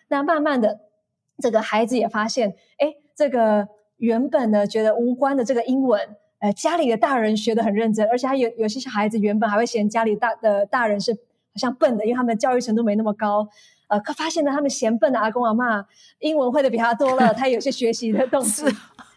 [0.10, 0.82] 那慢慢的，
[1.40, 6.00] 这个孩子也发现，哎，这个原本呢觉得无关的这个英文，
[6.40, 11.20] 呃，家里的大人学得很认真，而且还有有些小孩子原本还会嫌家里大的大人是好
[11.56, 13.48] 像笨的，因为他们的教育程度没那么高，
[13.88, 15.86] 呃，可发现呢，他们嫌笨的阿公阿妈
[16.20, 18.64] 英文会的比他多了，他有些学习的动机。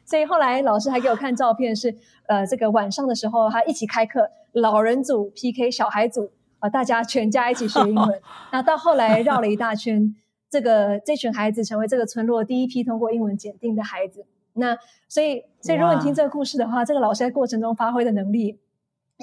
[0.04, 1.94] 所以后来老师还给我看照片，是
[2.26, 8.20] 呃这个晚上的时候，他一起开课，老人组 PK 小孩组，啊大家全家一起学英文。
[8.52, 10.14] 那到后来绕了一大圈，
[10.50, 14.26] 这个这群孩子成为这个村落第一批通过英文检定的孩子。
[14.52, 14.76] 那
[15.08, 18.60] 所以所以如果你听这个故事的话，这个老师在过程中发挥的能力，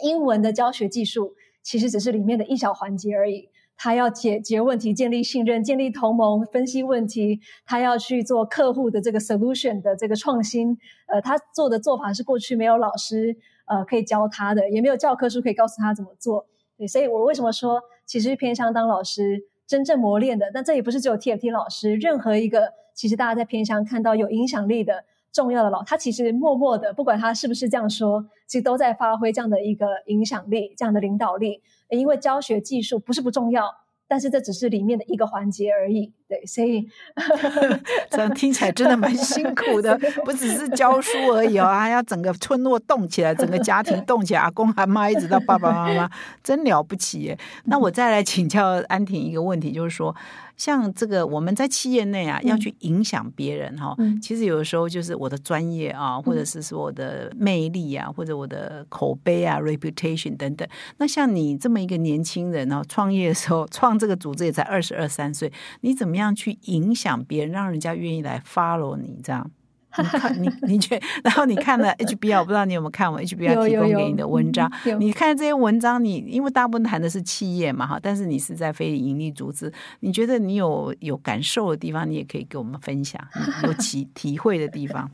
[0.03, 3.49] 英文的教学技术其实只是里面的一小环节而已。
[3.83, 7.39] 他要解决问题，建立信任，建立同盟，分析问题。
[7.65, 10.77] 他要去做客户的这个 solution 的这个创新。
[11.07, 16.45] 呃，他做的做法是过去没有老师呃可以教他的，也没有教科书可以告诉他怎么做。
[16.77, 20.51] 对，所以我为什么说其实偏向当老师真正磨练的？
[20.53, 31.63] 但这也不是只有 TFT 老师，任何一个其实大家在偏向看到有影响力的重要的老，他其实默默的，不管他是不是这样说，其实都在发挥这样的一个影响力，这样的领导力。
[31.97, 33.69] 因为教学技术不是不重要，
[34.07, 36.13] 但是这只是里面的一个环节而已。
[36.31, 36.87] 对，所以
[38.09, 46.09] 这样听起来真的蛮辛苦的， 不只是教书而已哦，还要整个村落动起来，整个家庭动起来，阿公阿妈一直到爸爸妈妈，
[46.41, 47.37] 真了不起耶。
[47.65, 50.15] 那我再来请教安婷一个问题，就是说。
[50.57, 60.67] 像这个，我们在企业内啊，要去影响别人哈，其实有的时候就是我的专业啊，或者是说我的魅力啊，或者我的口碑啊，reputation 等等。
[60.97, 69.49] 那像你这么一个年轻人哦，创业的时候创这个组织也才二十二三岁，你怎么样去影响别人，让人家愿意来 follow 你这样？
[69.97, 74.71] 你看，你 你觉，然后你看了 HBR，我不知道你有没有看我 HBR 提供给你的文章。
[74.99, 83.21] 你看这些文章，你因为大部分谈的是企业嘛，哈，但是你是在非盈利组织，你觉得你有有感受的地方，你也可以给我们分享，
[83.63, 85.11] 有体 体会的地方。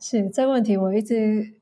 [0.00, 1.52] 是这个问题，我一直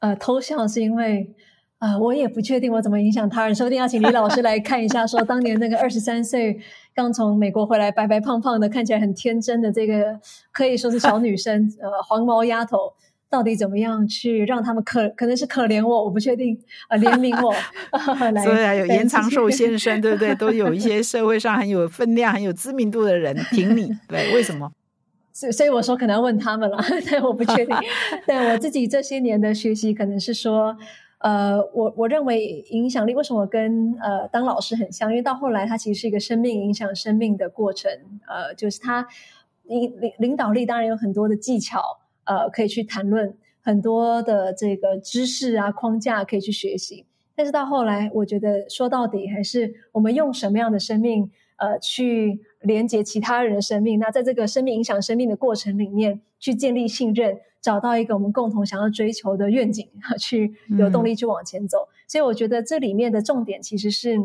[0.00, 1.32] 呃偷笑，是因为。
[1.80, 6.60] 啊，我也不确定我怎么影响他人，说不定要请李老师来看一下，说当年那个二十三岁
[6.94, 10.20] 刚从美国回来、白白胖胖的、看起来很天真的这个
[10.52, 12.92] 可以说是小女生，呃，黄毛丫头，
[13.30, 16.54] 到底怎么样去让他们可可能是可怜我，我不确定，
[16.90, 17.50] 呃，怜悯我。
[18.44, 20.34] 所以还有严长寿先生，对不对？
[20.34, 24.34] 都有一些社会上很有分量、很有知名度的人挺你，对？
[24.34, 24.70] 为什么？
[25.32, 26.76] 所所以我说可能要问他们了，
[27.10, 27.74] 但我不确定。
[28.26, 30.76] 但我自己这些年的学习，可能是说。
[31.20, 35.10] 呃，我我认为影响力为什么跟呃当老师很像？
[35.10, 37.90] 因为到后来，它其实是一个生命影响生命的过程。
[38.26, 39.06] 呃，就是他
[39.64, 41.82] 领领领导力，当然有很多的技巧，
[42.24, 47.04] 呃，可以去谈论很多的这个知识啊框架可以去学习。
[47.36, 53.98] 但是到后来，我觉得说到底还是我们用什么样的生命，呃，去连接其他人的生命。
[53.98, 59.88] 那在这个生命影响生命的过程里面，去建立信任，找到一个我们共同想要追求的愿景，
[60.18, 61.88] 去有动力去往前走。
[62.06, 64.16] 所以我觉得这里面的重点其实是，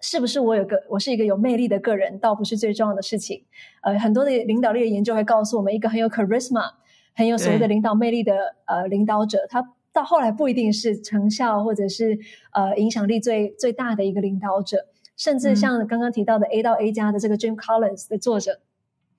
[0.00, 3.44] 是不是我有个我是一个有魅力的个人，倒不是最重要的事情。
[3.82, 6.72] 呃，很多的领导力的研究会告诉我们，一个很有 charisma、
[7.14, 9.74] 很有所谓的领导魅力的呃领导者，他。
[9.90, 12.16] 到后来不一定是成效或者是
[12.52, 14.86] 呃影响力最最大的一个领导者，
[15.16, 18.60] 甚至像刚刚提到的 A 到 A 加的这个 Jim Collins 的作者，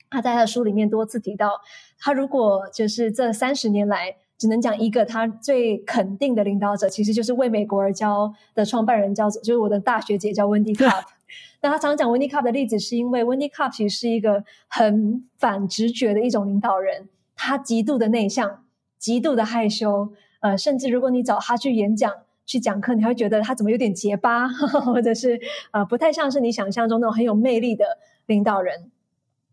[0.09, 1.51] 他在他的书里面多次提到，
[1.99, 11.03] 他如果就是这三十年来只能讲一个他最肯定的领导者，其实就是为美国而教的创办人叫做就是我的大学姐叫 Wendy Cup。
[11.61, 18.63] 那他常讲 Wendy Cup 的例子，是因为 Wendy Cup 其实是一个很反直觉的一种领导人，他极度的内向，
[18.97, 20.13] 极度的害羞。
[20.39, 22.11] 呃，甚至如果你找他去演讲、
[22.45, 24.47] 去讲课，你会觉得他怎么有点结巴，
[24.85, 25.37] 或者是
[25.71, 27.85] 呃不太像是你想象中那种很有魅力的
[28.25, 28.89] 领导人。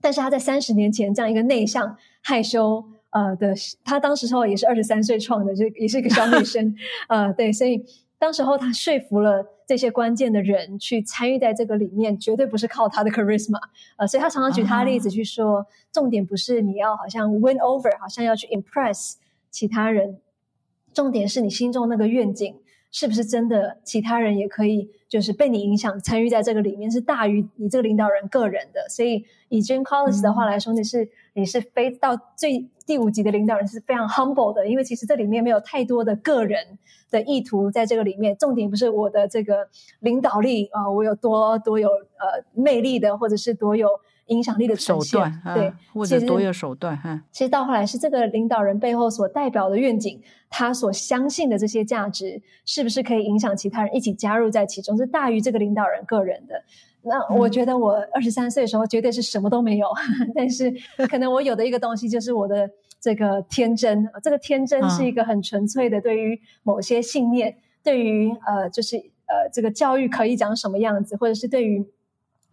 [0.00, 6.74] 但是他在三十年前这样一个内向、害羞呃的，他当时候也是二十三岁创的，就也是一个小女生，
[7.08, 7.84] 呃，对，所以
[8.18, 13.58] 当时候他说服了这些关键的人去参与在这个里面，绝对不是靠他的 charisma，
[13.96, 19.14] 呃，所以他常常举他的例子去说，重点不是你要好像 win over，好像要去 impress
[19.50, 20.18] 其他人。
[20.92, 22.56] 重点是你心中那个愿景
[22.98, 23.76] 是不是真的？
[23.84, 28.88] 其他人也可以就是被你影响参与在这个里面，是大于你这个领导人个人的。
[28.88, 36.78] 所以以 Jim Collins 的话来说，你是你是非到最第五级的领导人是非常 humble 的，因为其实这里面没有太多的个人
[37.10, 38.34] 的意图在这个里面。
[38.38, 39.68] 重点不是我的这个
[40.00, 43.90] 领导力啊，我有多多有呃魅力的，或者是多有。
[44.26, 47.22] 影响力的手段，对，或者多有手段哈。
[47.30, 50.20] 其实到后来是这个领导人背后所代表的愿景，
[50.50, 56.60] 他所相信的这些价值，是不是可以影响其他人一起加入在其中，是大于这个领导人个人的。
[57.02, 59.86] 那我觉得我二十三岁的时候绝对是什么都没有，
[60.34, 60.74] 但是
[61.08, 62.68] 可能我有的一个东西就是我的
[63.00, 64.08] 这个天真。
[64.24, 71.86] 这个天真是一个很纯粹的，对于某些信念，对于呃，就是呃，这个教育可以讲什么样子，或者是对于。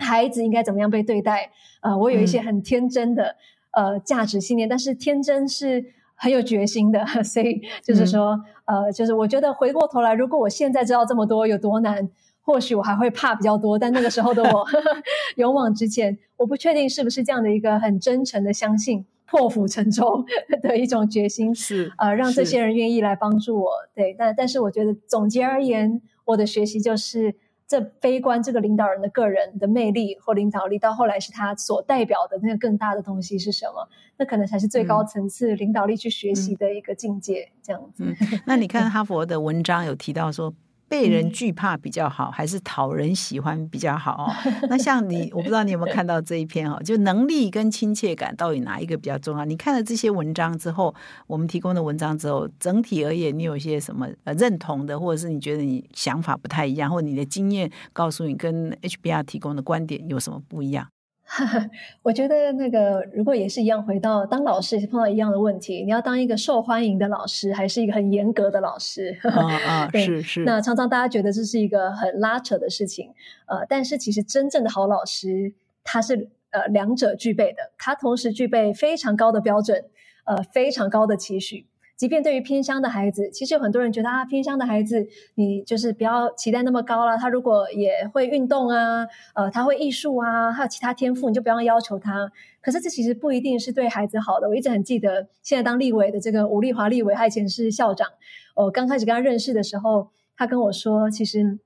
[0.03, 1.49] 孩子应该怎么样被对待？
[1.81, 3.35] 呃，我有一些很天真的
[3.71, 5.83] 呃价值信念，但是天真是
[6.15, 12.07] 很有决心的， 所以就是说，呃，就是我觉得回过头来，如果我现在知道这么多有多难，
[12.41, 13.79] 或许我还会怕比较多。
[13.79, 14.65] 但那个时候的我
[15.37, 20.23] 勇往直前，我不确定是不是这样的一个很真诚的相信，破釜沉舟
[20.61, 23.71] 的一种决心，是呃让这些人愿意来帮助我。
[23.95, 27.35] 对，但但是我觉得总结而言，我的学习就是。
[27.67, 33.87] 这悲观，这个领导人的个人的魅力或领导力，到后来是他所代表的那个更大的东西是什么？
[34.17, 37.51] 那可能才是最高层次领导力去学习的一个境界。
[37.61, 38.05] 这样子。
[38.45, 40.53] 那你看 哈佛的文章有提到说。
[40.93, 44.31] 被人惧怕比较好，还是讨人喜欢比较好？
[44.69, 49.43] 那像你，我不知道你有没有看到这一篇哈，就能力跟亲切感到底哪一个比较重要？
[49.43, 50.93] 你看了这些文章之后，
[51.25, 60.92] 我们提供的文章之后，整体而言，你有些什么呃认同的，或者是你觉得你想法不太一样，或者你的经验告诉你跟 HBR 提供的观点有什么不一样？
[62.03, 69.17] 我觉得那个如果也是一样，回到当老师碰到一样的问题，你要当一个受欢迎的老师，还是一个很严格的老师？
[69.23, 70.43] 啊啊， 是是。
[70.43, 73.11] 那常常大家觉得这是一个很拉扯的事情，
[73.47, 75.53] 呃，但是其实真正的好老师，
[75.83, 79.85] 他是呃两者具备的，他同时具备非常高的标准，
[80.25, 81.65] 呃，非常高的期许。
[81.95, 87.17] 即便对于偏乡的孩子，其实有很多人觉得啊，偏乡的孩子，你就是不要期待那么高了。
[87.17, 92.31] 他如果也会运动啊，呃，他会艺术啊，还有其他天赋，你就不要要求他。
[92.61, 94.49] 可是这其实不一定是对孩子好的。
[94.49, 98.07] 我一直很记得，现在当立委的这个吴丽华立委，他以前是校长。
[98.55, 101.59] 我刚开始跟他认识的时候，他跟我说，其实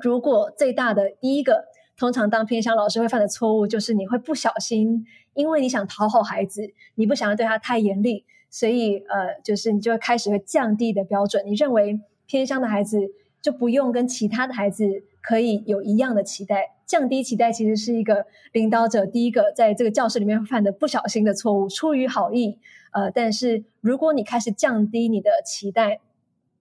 [0.00, 1.66] 如果最大的第一个，
[1.96, 5.04] 通常当偏乡老师会犯的错误，就是你会不小心，
[5.34, 8.24] 因为你想讨好孩子，你不想要对他太严厉。
[8.50, 11.44] 所以，呃，就是你就会开始会降低的标准。
[11.46, 12.98] 你认为偏乡的孩子
[13.42, 16.76] 就不用跟其他的孩子可以有一样的期待？
[16.86, 22.58] 降低期待其实是一个领导者第一个在这个教室里面犯的不小心的错误，出于好意，
[22.92, 26.00] 呃，但是如果你开始降低你的期待。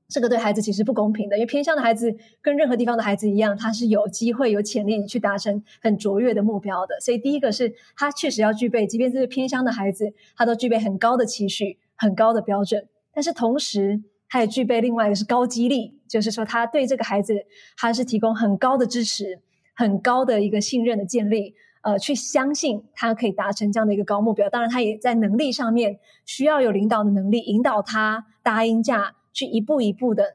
[0.09, 6.97] 这个对孩子其实不公平的，因为偏向的孩子跟任何地方的孩子一样，他是有机会、有潜力去达成很卓越的目标的。
[7.01, 12.87] 所以第一个是他确实要具备，即便是偏乡的孩子，他都具备很高的期许、很高的标准。
[13.13, 17.33] 但是同时，他也具备另外一个是高激励，就是说他对这个孩子，
[17.75, 19.41] 他是提供很高的支持、
[19.75, 24.49] 很高的一个信任的建立，呃，去相信他可以达成这样的一个高目标。
[24.49, 29.15] 当然，他也在能力上面需要有领导的能力，引导他答应架。
[29.37, 30.33] 去一步一步的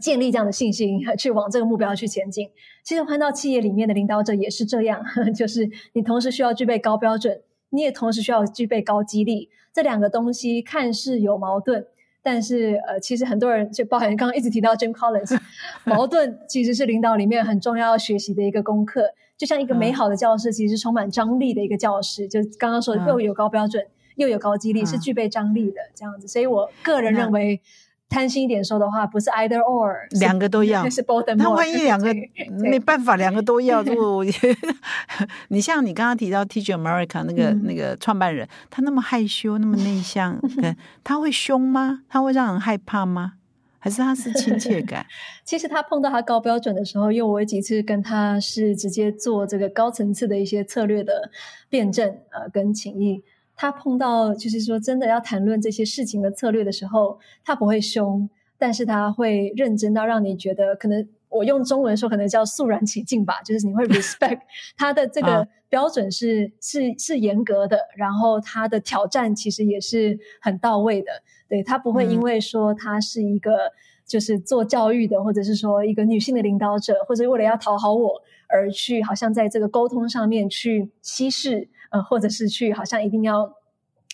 [0.00, 2.50] 建立这样的信心， 去往这个目标去前进。
[2.82, 5.00] 其实换到企业里面的领导者也是这样，
[5.32, 9.48] 就是你同时需要具备高标准，你也同时需要具备高激励。
[9.72, 11.86] 这两个东西看似有矛盾，
[12.20, 15.38] 但是呃，其实很多人就包含刚刚一直提到 Jim Collins，
[15.86, 19.12] 矛盾其实是领导里面很重要要学习的一个功课。
[19.36, 26.26] 就像一个美好的教室，其实充满张力的一个教室，就刚刚说的又有高标准又有高激励，是具备张力的这样子。
[26.26, 27.60] 所以我个人认为。
[28.08, 30.88] 贪心一点说的话，不是 either or，两个都要。
[30.88, 31.34] 是 both and。
[31.34, 32.14] 那万一两个
[32.50, 34.24] 没办法，两个都要，就
[35.48, 40.40] 你像你刚刚提到 Teach America 那个那个创办人，他那么害羞，那么内向，
[41.02, 42.02] 他会凶吗？
[42.08, 43.34] 他会让人害怕吗？
[43.78, 45.06] 还是他是亲切感？
[45.44, 51.30] 其实他碰到他高标准的时候，因为我有几次跟他是直接做这个高层次的一些策略的
[51.68, 53.22] 辩证，呃，跟情谊。
[53.56, 58.28] 他碰到就是说真的要谈论这些事情的策略的时候，他不会凶，
[58.58, 64.40] 但是他会认真到让你觉得，可能我用中文说可能叫肃然起敬吧，就是你会 respect
[64.76, 71.10] 他的这个标准是是是严格的，然后他的挑战其实也是很到位的，
[71.48, 73.72] 对他不会因为说他是一个
[74.06, 81.68] 就是做教育的，或者是说一个女性的领导者，或者为了要讨好我而去好像在这个沟通上面去稀释。
[81.90, 83.52] 呃，或者是去好像一定要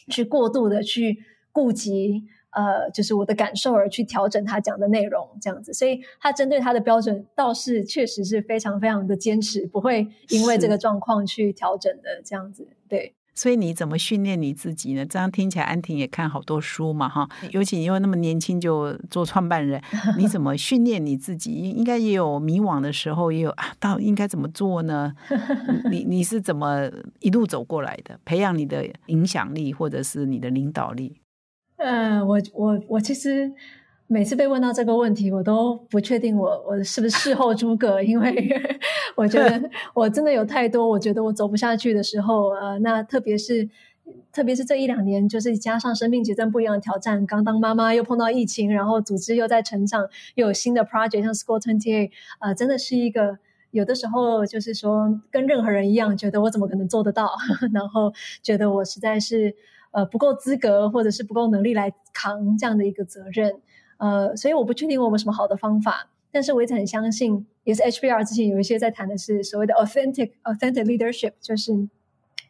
[0.08, 1.18] 去过度的去
[1.52, 13.14] 顾及，呃，就是我的感受而去调整他讲的内容这样子，所以他针对他的标准倒是确实是非常非常的坚持，不会因为这个状况去调整的这样子，对。
[13.34, 15.06] 所以你怎么训练你自己呢？
[15.06, 17.28] 这样听起来，安婷也看好多书嘛，哈。
[17.50, 19.82] 尤其你又那么年轻就做创办人，
[20.18, 21.50] 你怎么训练你自己？
[21.70, 25.14] 应该也有迷惘的时候，也有啊，到应该怎么做呢？
[25.90, 28.18] 你你是怎么一路走过来的？
[28.24, 31.20] 培养你的影响力，或者是你的领导力？
[31.76, 33.52] 呃，我我我其实。
[34.12, 38.46] 每次被问到这个问题，我都不确定我我是不是事后诸葛，因为
[39.16, 43.66] 我觉得我真的有太多我觉得我走不下去的时候，呃，那特别是
[44.30, 52.10] 特别是这一两年，就是加上生命阶段不一样的挑战，刚当妈妈又碰到疫情，然后组织又在成长，又有新的 project，像 School Twenty Eight，
[52.40, 53.38] 呃，真的是一个
[53.70, 57.30] 有的时候就是说跟任何人一样，觉得我怎么可能做得到，
[57.72, 59.56] 然后觉得我实在是
[59.92, 63.54] 呃不够资格，或者是不够能力来扛这样的一个责任。
[64.02, 71.88] 呃，所以我不确定我有什么好的方法，但是我一直很相信，也是 HBR 之前有一些在谈的是所谓的 authentic authentic leadership，就是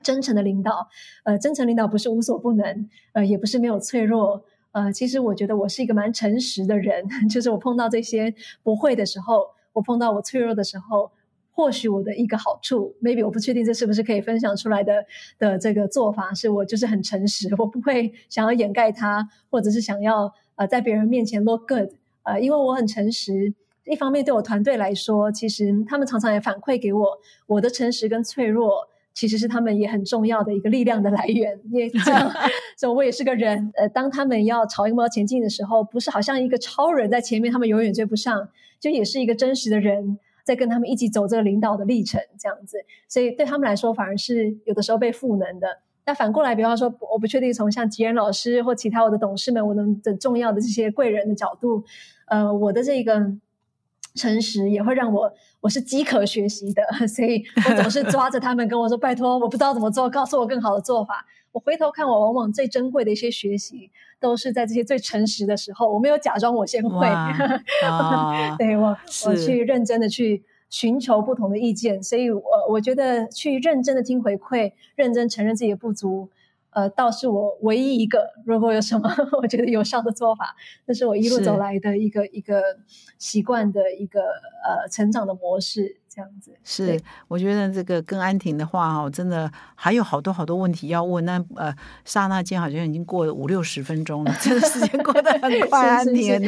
[0.03, 0.89] 真诚的领导。
[1.25, 4.43] 呃，真诚领导不是无所不能，呃，也不是没有脆弱。
[4.71, 9.45] 呃，其实我觉得我是一个蛮诚实的人， 就是我碰到这些不会的时候，
[9.75, 11.13] 我碰到我脆弱的时候，
[11.51, 15.05] 或许我的一个好处，maybe 我不确定这是不是可以分享出来的
[15.39, 20.33] 的这个做法，是我就是很诚实，我不会想要掩盖它，或者是想要。
[20.57, 21.89] 呃，在别人面前 look good，
[22.23, 23.55] 呃，因为我很诚实。
[23.85, 31.59] 一方面，对我团队来说，其实他们常常也反馈给我，我的诚实跟脆弱，其实是他们也很重要的一个力量的来源。
[31.65, 32.31] 因为这样，
[32.79, 33.73] 所以我也是个人。
[33.75, 38.49] 呃，当他们要朝一个目标前进的时候，不是好像一个超人在前面，他们永远追不上，
[38.79, 42.79] 就也是一个真实的人在跟他们一起走这个领导的历程，这样子。
[43.09, 45.79] 所以对他们来说，反而是有的时候被赋能的。
[46.05, 51.85] 那反过来，比方说，我不确定从像吉恩老师或其他我的董事们，我能的重要的这些贵人的角度，
[52.27, 53.33] 呃，我的这个
[54.17, 67.07] 诚实也会让我我是饥渴学习的， 所以我总是抓着他们跟我说：“拜托，我不知道怎么做，告诉我更好的做法。”我回头看，我往往最珍贵的一些学习，都是在这些最诚实的时候，我没有假装我先会，
[68.59, 68.97] 对我
[69.27, 70.43] 我去认真的去。
[70.73, 76.31] 寻求不同的意见，所以我我觉得去认真的听回馈，认真承认自己的不足，
[76.71, 80.57] 呃，倒是我唯一一个如果有什么 我觉得有效的做法，
[80.87, 82.63] 这是我一路走来的一个一个
[83.19, 85.99] 习惯的一个呃成长的模式。
[86.15, 91.25] 这样子是，我觉得这个跟安婷的话哈，真的还有好多好多问题要问。
[91.25, 95.89] 那呃，刹那间好像已经过了五六十分钟了，真的时间过得很 快。
[95.89, 96.39] 安婷，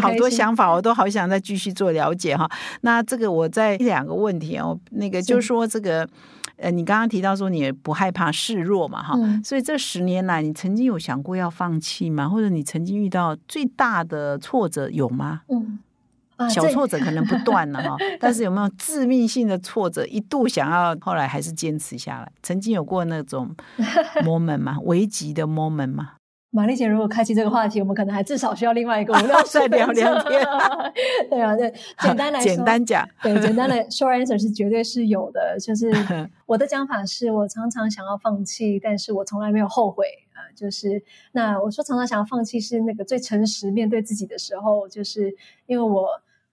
[0.00, 2.50] 好多想法，我都好想再继续做了解哈。
[2.80, 6.08] 那这个我再两个问题哦，那个就是说这个
[6.56, 12.28] 呃，你刚刚提到说你不害怕示弱嘛哈，所以这十年来你曾经有想过要放弃吗？
[12.28, 15.42] 或者你曾经遇到最大的挫折有吗？
[15.48, 15.78] 嗯。
[16.50, 20.04] 小挫折可能不断了哈， 但是有没有致命性的挫折？
[20.06, 22.32] 一度想要，后来还是坚持下来。
[22.42, 23.54] 曾经有过那种
[24.24, 24.78] moment 吗？
[24.82, 26.12] 危急的 moment 吗？
[26.50, 30.40] 玛丽姐，如果开启这个话题，我们可能还至少需要另外一个五六 再聊聊天。
[31.28, 35.58] 对啊，对，简单来说，简单讲，对，简单的 short answer 是绝对是有的。
[35.58, 35.92] 就是
[36.46, 40.04] 我的讲法是，我常常想要放弃，但是我从来没有后悔。
[40.54, 41.02] 就是
[41.32, 45.34] 那我说常常想要放弃是那个最诚实面对自己的时候，就是
[45.66, 46.08] 因为我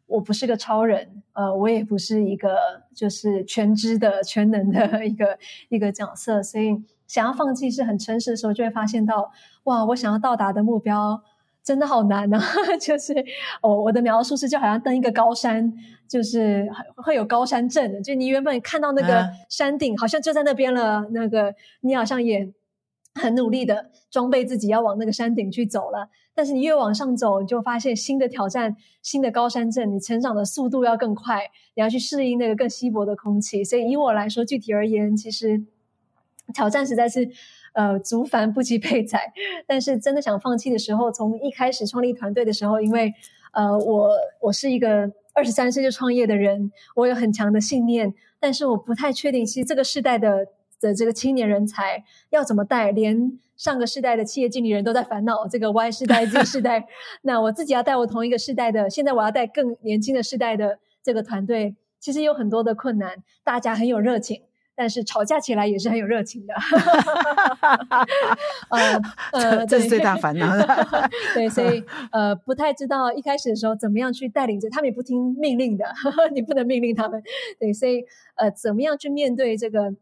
[0.08, 2.58] 我不是个超人，呃，我也不是一个
[2.94, 5.38] 就是全知的全能的一个
[5.70, 6.76] 一个角色，所以
[7.08, 9.32] 想要放弃是很诚实的时候，就会发现到
[9.64, 11.24] 哇，我想要到达的目标。
[11.64, 12.42] 真的好难啊！
[12.82, 13.14] 就是
[13.62, 15.72] 我我的描述是，就好像登一个高山，
[16.08, 18.02] 就是会有高山症。
[18.02, 21.08] 就你原本看到那个山顶，好像就在那边了。
[21.12, 22.52] 那个你好像也
[23.16, 26.10] 很努力的装备自己，要往那个山顶去走了。
[26.34, 31.42] 但是你越往上走，你就发现新的挑战、新的高山症，你成长的速度要更快，
[31.76, 33.64] 你要去适应那个更稀薄的空气。
[33.64, 35.64] 所以以我来说，具体而言，其实
[36.54, 37.30] 挑战实在是。
[37.74, 39.32] 呃，足繁不及备载，
[39.66, 43.14] 但是真的想放弃的时候，从一开始创立团队的时候，因为
[43.54, 44.10] 呃，我
[44.42, 50.46] 我是一个二十三岁就创业的人，我有很强的信念，但是我不太确定，其实这个世代的
[50.82, 56.86] 的这个青年人才要怎么带，连上个世代的企业经理人都在烦恼这个 Y 世代、Z 世代，
[57.22, 64.42] 那我自己要带我同一个世代的，现在我要带更年轻的世代的这个团队，其实有很多的困难，大家很有热情。
[64.74, 66.56] 但是吵架起来也是很有热情的，
[68.70, 69.02] 呃
[69.32, 70.48] 呃，这是最大烦恼。
[71.36, 75.86] 对，所以呃，不太知道一开始的时候怎么样去带领着他们，也不听命令的，
[76.34, 77.22] 你不能命令他们。
[77.60, 78.04] 对，所以
[78.36, 79.94] 呃，怎么样去面对这个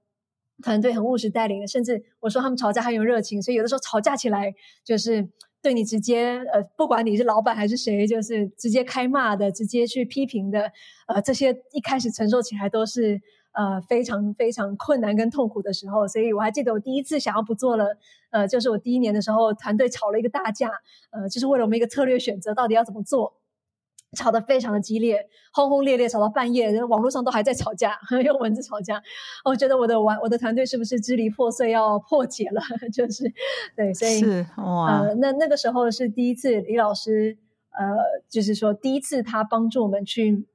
[0.62, 4.54] 团队很务实带领的，甚至我说他们吵架很有热情，所以有的时候吵架起来
[4.84, 5.28] 就是
[5.62, 10.72] 对你直接呃，不管你是老板还是谁，就是直接开骂的，直接去批评的，
[11.08, 13.22] 呃，这些一开始承受起来都是。
[13.52, 17.98] 呃，非常非常困难跟痛苦的时候，所以我还记得我第一次想要不做了，
[18.30, 20.70] 呃，就是我第一年的时候，团队吵了一个大架，
[21.10, 23.34] 呃，就是为了我们一个策略选择到底要怎么做，
[24.18, 29.02] 吵得非常的激烈，轰轰烈烈，吵到半夜，网络上都还在吵架， 用文字吵架。
[29.46, 32.62] 我觉得我的玩，我的团队是不是支离破碎要破解了？
[32.94, 33.24] 就是
[33.76, 37.38] 对，所以是哇，那那个时候是第一次，李老师，
[37.78, 37.96] 呃，
[38.30, 40.46] 就是说第一次他帮助我们去。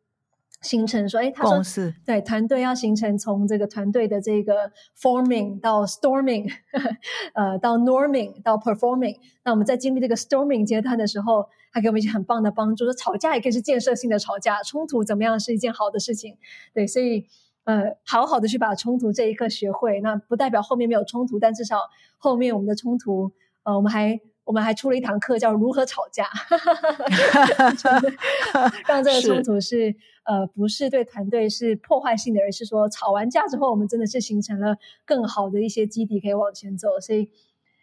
[0.65, 1.63] 形成说，哎，他说，
[2.05, 6.51] 对，团队要形成从这个团队的这个 forming 到 storming，
[7.35, 9.17] 呃，到 norming 到 performing。
[9.45, 16.37] 那我们在经历这个 storming 阶段的时候，他给我们一些很棒的帮助，说吵架也可以是建设性的吵架，冲突怎么样是一件好的事情。
[16.73, 17.27] 对，所以
[17.65, 21.79] 呃，好好的去把冲突这一课学会，那不代表后面没有冲突，但至少
[22.19, 23.31] 后面我们的冲突，
[23.63, 24.21] 呃，我们还。
[24.45, 26.29] 我们还出了一堂课，叫如何吵架，
[28.87, 37.01] 让这个冲突是呃不是对团队是破坏性的，而是说吵完架之后，我们真的是形成了更好的一些基底可以往前走。
[37.01, 37.31] 所以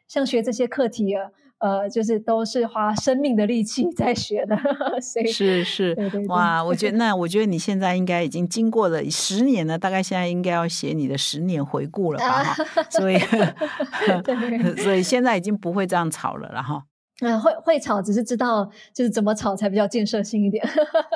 [0.07, 1.31] 像学这些课题啊。
[1.61, 4.57] 呃，就是都是花生命的力气在学的，
[5.01, 5.95] 所以是是，
[6.27, 12.43] 哇， 我觉得那我觉得你现在应该已经经过了十年了，大概现在应该要写你的十年回顾了吧？
[12.43, 13.19] 哈，所以
[14.81, 16.81] 所以现在已经不会这样吵了，然后。
[17.21, 20.67] 嗯，会会吵，只是知道就是怎么吵才比较建设性一点。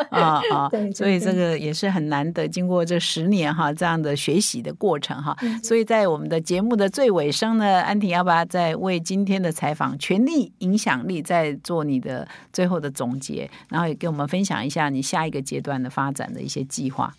[0.10, 5.36] 啊啊， 对，所以这个也是很难得，经过这十年哈这样的学习的过程哈。
[5.64, 17.12] 所以在我们的节目的最尾声呢，安婷要不要再为今天的采访权力影响力再做你的最后的总结，然后也跟我们分享一下你下一个阶段的发展的一些计划。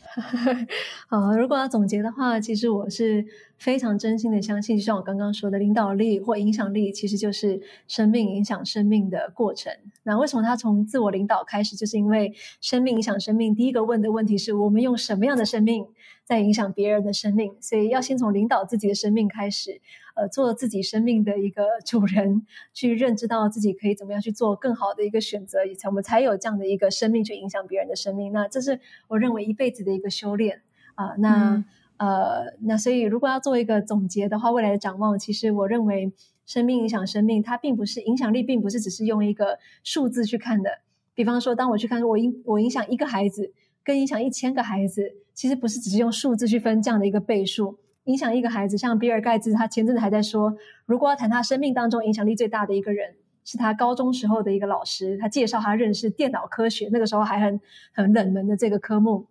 [1.11, 3.27] 好，如果要总结的话，其实我是。
[3.59, 9.73] 非常真心的相信，就像我刚刚说的，领导力或影响力其实就是生命影响生命的过程。
[10.03, 11.75] 那为什么他从自我领导开始？
[11.75, 13.55] 就是因为生命影响生命。
[13.55, 15.87] 第一个问的问题是我们用什么样的生命
[16.25, 17.55] 在影响别人的生命？
[17.61, 19.81] 所以要先从领导自己的生命开始，
[20.15, 28.33] 呃，做自己生命的一个主人，去认知到自己可以怎么样去做更好的一个选择，以才我们才有这样的一个生命去影响别人的生命。
[28.33, 30.61] 那这是我认为一辈子的一个修炼
[30.95, 31.15] 啊。
[31.19, 31.65] 那。
[31.99, 36.13] 呃，那所以如果要做一个总结的话，未来的展望，其实我认为
[36.45, 40.71] 生命影响生命，它并不是影响力，并不是只是用一个数字去看的。
[41.15, 47.79] 比方说，当我去看我影我影响一个孩子，跟影响一千个孩子，其实不是只是用数字去分这样的一个倍数。
[48.05, 57.61] 影响一个孩子，像比尔盖茨，他前阵子还在说，如果要谈他生命当中影响力最大的一个人，是他高中时候的一个老师，他介绍他认识电脑科学，那个时候还很
[57.93, 59.27] 很冷门的这个科目，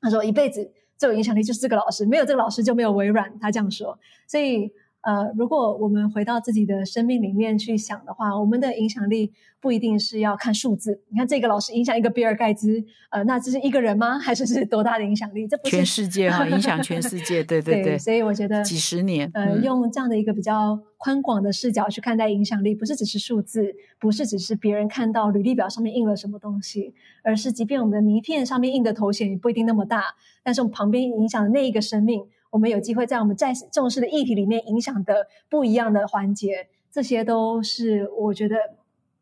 [0.00, 0.72] 他说一辈子。
[0.98, 3.38] 最有影响力就是这个老师，没有这个老师就没有微软。
[3.38, 4.70] 他这样说，所以。
[5.02, 11.00] 呃，如果我们回到自己的生命里面去想的话，我们的影响力不一定是要看数字。
[11.08, 14.18] 你看这个老师影响一个比尔盖茨，呃，那这是一个人吗？
[14.18, 15.46] 还是是多大的影响力？
[15.46, 17.44] 这不是全世界哈，影响全世界。
[17.44, 17.96] 对对对。
[17.96, 26.92] 所以我觉得几十年，呃，用这样的一个比较宽广的视角去看待影响力，不是只是数字，不是只是别人看到履历表上面印了什么东西，
[27.22, 30.02] 而是即便我们的名片上面印的头衔也不一定那么大，
[30.42, 32.24] 但是我们旁边影响的那一个生命。
[32.50, 38.56] 我们有机会在我们在重视的议题里面影响的不一样的环节，这这些都是我觉得，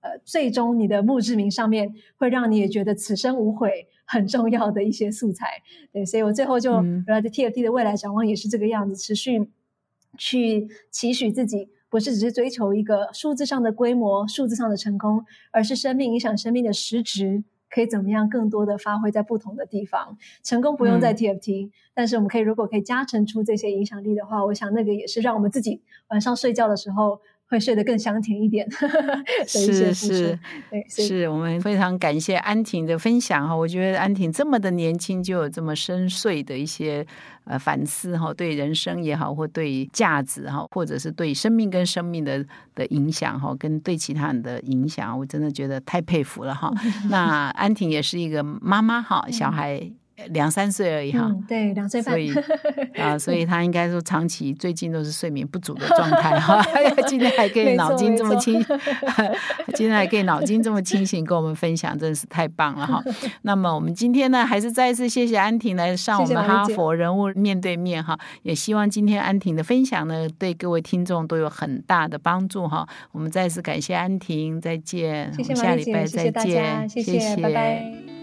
[0.00, 5.62] 呃，最终你的墓志铭上面会让你也觉得此生无悔很重要的一些素材。
[5.92, 6.72] 对，所以我最后就
[7.06, 9.50] 来的 TFT 的未来展望也是这个样子，持续
[10.16, 17.44] 去期许自己，不是只是追求一个数字上的规模、数字上的成功，而是生命影响生命的实质。
[17.76, 20.16] 可以怎么样更多的发挥在不同的地方？
[20.42, 27.20] 成功不用在 TFT，但是我们可以如果可以加成出这些影响力的话，我想那个也是让我们自己晚上睡觉的时候。
[27.48, 28.68] 会睡得更香甜一点，
[29.46, 30.38] 是是，
[30.70, 33.54] 对，是我们非常感谢安婷的分享哈。
[33.54, 37.06] 我觉得安婷这么的年轻就有这么深邃的一些
[37.44, 42.44] 呃反思哈，对人生也好，或对价值哈，或者是对生命跟生命的
[42.74, 46.72] 的影响哈，跟对其他人的影响，我真的觉得太佩服了哈。
[47.08, 49.90] 那安婷也是一个妈妈哈，小孩。
[50.30, 52.32] 两三岁而已哈，对，两岁半，所以
[52.98, 56.64] 啊，所以他应该说长期最近都是睡眠不足的状态哈。
[57.06, 58.64] 今天还可以脑筋这么清，
[59.74, 63.02] 今天还可以脑筋这么清醒，跟我们分享，真的是太棒了哈。
[63.42, 68.18] 那么我们今天呢，还是再一次谢谢安婷来上我们哈佛人物面对面哈。
[68.42, 72.88] 也希望今天安婷的分享呢，对各位听众都有很大的帮助哈。
[73.12, 78.15] 我们再次感谢安婷，再见，谢谢下礼拜再见，谢谢，拜拜。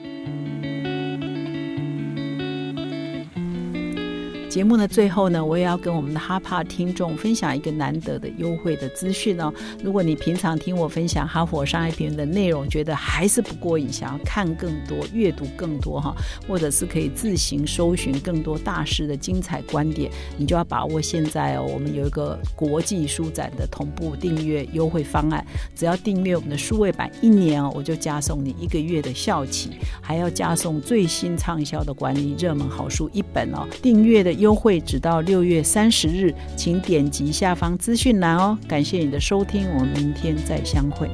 [4.54, 9.52] 节目的最后呢，我也要跟我们的哈帕听众分享一个难得的优惠的资讯哦。
[9.84, 16.16] 如果你平常听我分享哈佛商业评论的内容，觉得还是不过瘾，想要看更多、阅读更多哈，
[16.48, 21.66] 或者是可以自行搜寻更多大师的精彩观点，你就要把握现在哦。
[21.74, 25.44] 我们有一个国际书展的同步订阅优惠方案，
[25.76, 33.68] 只要订阅我们的数位版一年哦，我就加送你一个月的校企，还要加送最新畅销的管理热门好书一本哦。
[33.82, 34.43] 订阅的。
[34.44, 38.60] 优惠直到六月三十日，请点击下方资讯栏哦。
[38.68, 41.08] 感谢你的收听，我们明天再相会。